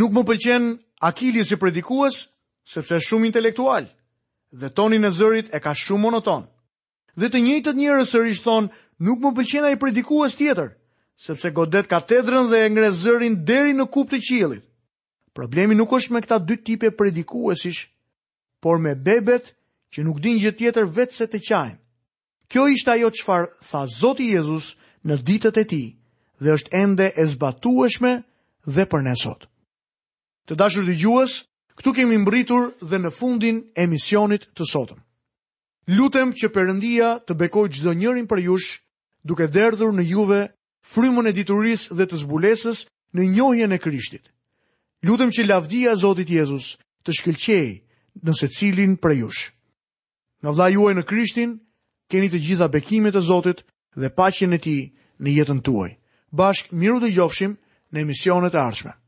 Nuk 0.00 0.10
më 0.16 0.22
pëlqen 0.28 0.68
Akilis 1.02 1.50
i 1.50 1.56
predikues, 1.58 2.20
sepse 2.64 2.94
është 2.94 3.06
shumë 3.08 3.26
intelektual, 3.32 3.88
dhe 4.54 4.68
tonin 4.70 5.04
e 5.04 5.10
zërit 5.10 5.48
e 5.50 5.58
ka 5.58 5.72
shumë 5.74 6.00
monoton. 6.04 6.44
Dhe 7.18 7.26
të 7.28 7.40
njëjtët 7.42 7.76
njërës 7.80 8.12
sërish 8.14 8.44
thonë, 8.44 8.70
nuk 9.02 9.18
më 9.24 9.32
pëlqen 9.36 9.66
ai 9.66 9.76
predikues 9.82 10.36
tjetër, 10.38 10.70
sepse 11.24 11.48
godet 11.58 11.86
katedrën 11.94 12.46
dhe 12.50 12.60
e 12.66 12.70
ngre 12.70 12.88
zërin 13.02 13.36
deri 13.48 13.72
në 13.78 13.86
kupë 13.94 14.16
të 14.18 14.20
qilit. 14.26 14.62
Problemi 15.38 15.76
nuk 15.78 15.92
është 15.94 16.12
me 16.12 16.20
këta 16.24 16.40
dy 16.42 16.56
type 16.66 16.88
predikuesish, 16.98 17.84
por 18.62 18.80
me 18.82 18.92
bebet 18.96 19.52
që 19.94 20.02
nuk 20.04 20.18
din 20.24 20.40
gjë 20.42 20.54
tjetër 20.58 20.86
vetë 20.96 21.14
se 21.20 21.26
të 21.30 21.38
qajnë. 21.48 21.78
Kjo 22.50 22.66
ishte 22.74 22.90
ajo 22.96 23.10
çfarë 23.18 23.48
tha 23.68 23.80
Zoti 24.00 24.26
Jezus 24.34 24.72
në 25.06 25.14
ditët 25.26 25.56
e 25.62 25.64
tij 25.70 25.88
dhe 26.42 26.50
është 26.56 26.72
ende 26.82 27.06
e 27.16 27.24
zbatueshme 27.32 28.12
dhe 28.74 28.84
për 28.90 29.00
ne 29.06 29.14
sot. 29.22 29.46
Të 30.50 30.58
dashur 30.60 30.84
dëgjues, 30.90 31.38
këtu 31.78 31.90
kemi 31.96 32.18
mbritur 32.18 32.72
dhe 32.90 32.98
në 32.98 33.10
fundin 33.18 33.62
e 33.80 33.86
misionit 33.88 34.48
të 34.58 34.64
sotëm. 34.72 34.98
Lutem 35.96 36.34
që 36.38 36.50
Perëndia 36.54 37.10
të 37.24 37.38
bekoj 37.42 37.68
çdo 37.72 37.94
njërin 37.94 38.26
për 38.30 38.42
jush, 38.48 38.68
duke 39.24 39.46
derdhur 39.54 39.94
në 39.96 40.04
juve 40.12 40.40
frymën 40.90 41.28
e 41.30 41.32
diturisë 41.36 41.94
dhe 41.96 42.06
të 42.10 42.18
zbulesës 42.24 42.84
në 43.14 43.26
njohjen 43.36 43.72
e 43.74 43.78
Krishtit. 43.78 44.28
Lutëm 45.06 45.30
që 45.34 45.46
lavdia 45.46 45.94
Zotit 45.98 46.30
Jezus 46.30 46.66
të 47.06 47.14
shkëlqej 47.18 47.66
në 48.22 48.32
secilin 48.40 48.60
cilin 48.74 48.92
për 49.02 49.14
jush. 49.22 49.42
Në 50.42 50.50
vla 50.54 50.66
juaj 50.74 50.94
në 50.98 51.04
Krishtin, 51.08 51.56
keni 52.10 52.28
të 52.30 52.42
gjitha 52.44 52.68
bekimet 52.68 53.14
e 53.18 53.22
Zotit 53.22 53.64
dhe 53.96 54.10
pacjen 54.10 54.52
e 54.52 54.58
ti 54.58 54.76
në 55.22 55.30
jetën 55.38 55.60
tuaj. 55.62 55.90
Bashk 56.32 56.72
miru 56.72 56.98
dhe 57.02 57.12
gjofshim 57.14 57.56
në 57.92 57.96
emisionet 58.04 58.54
e 58.54 58.62
arshme. 58.66 59.01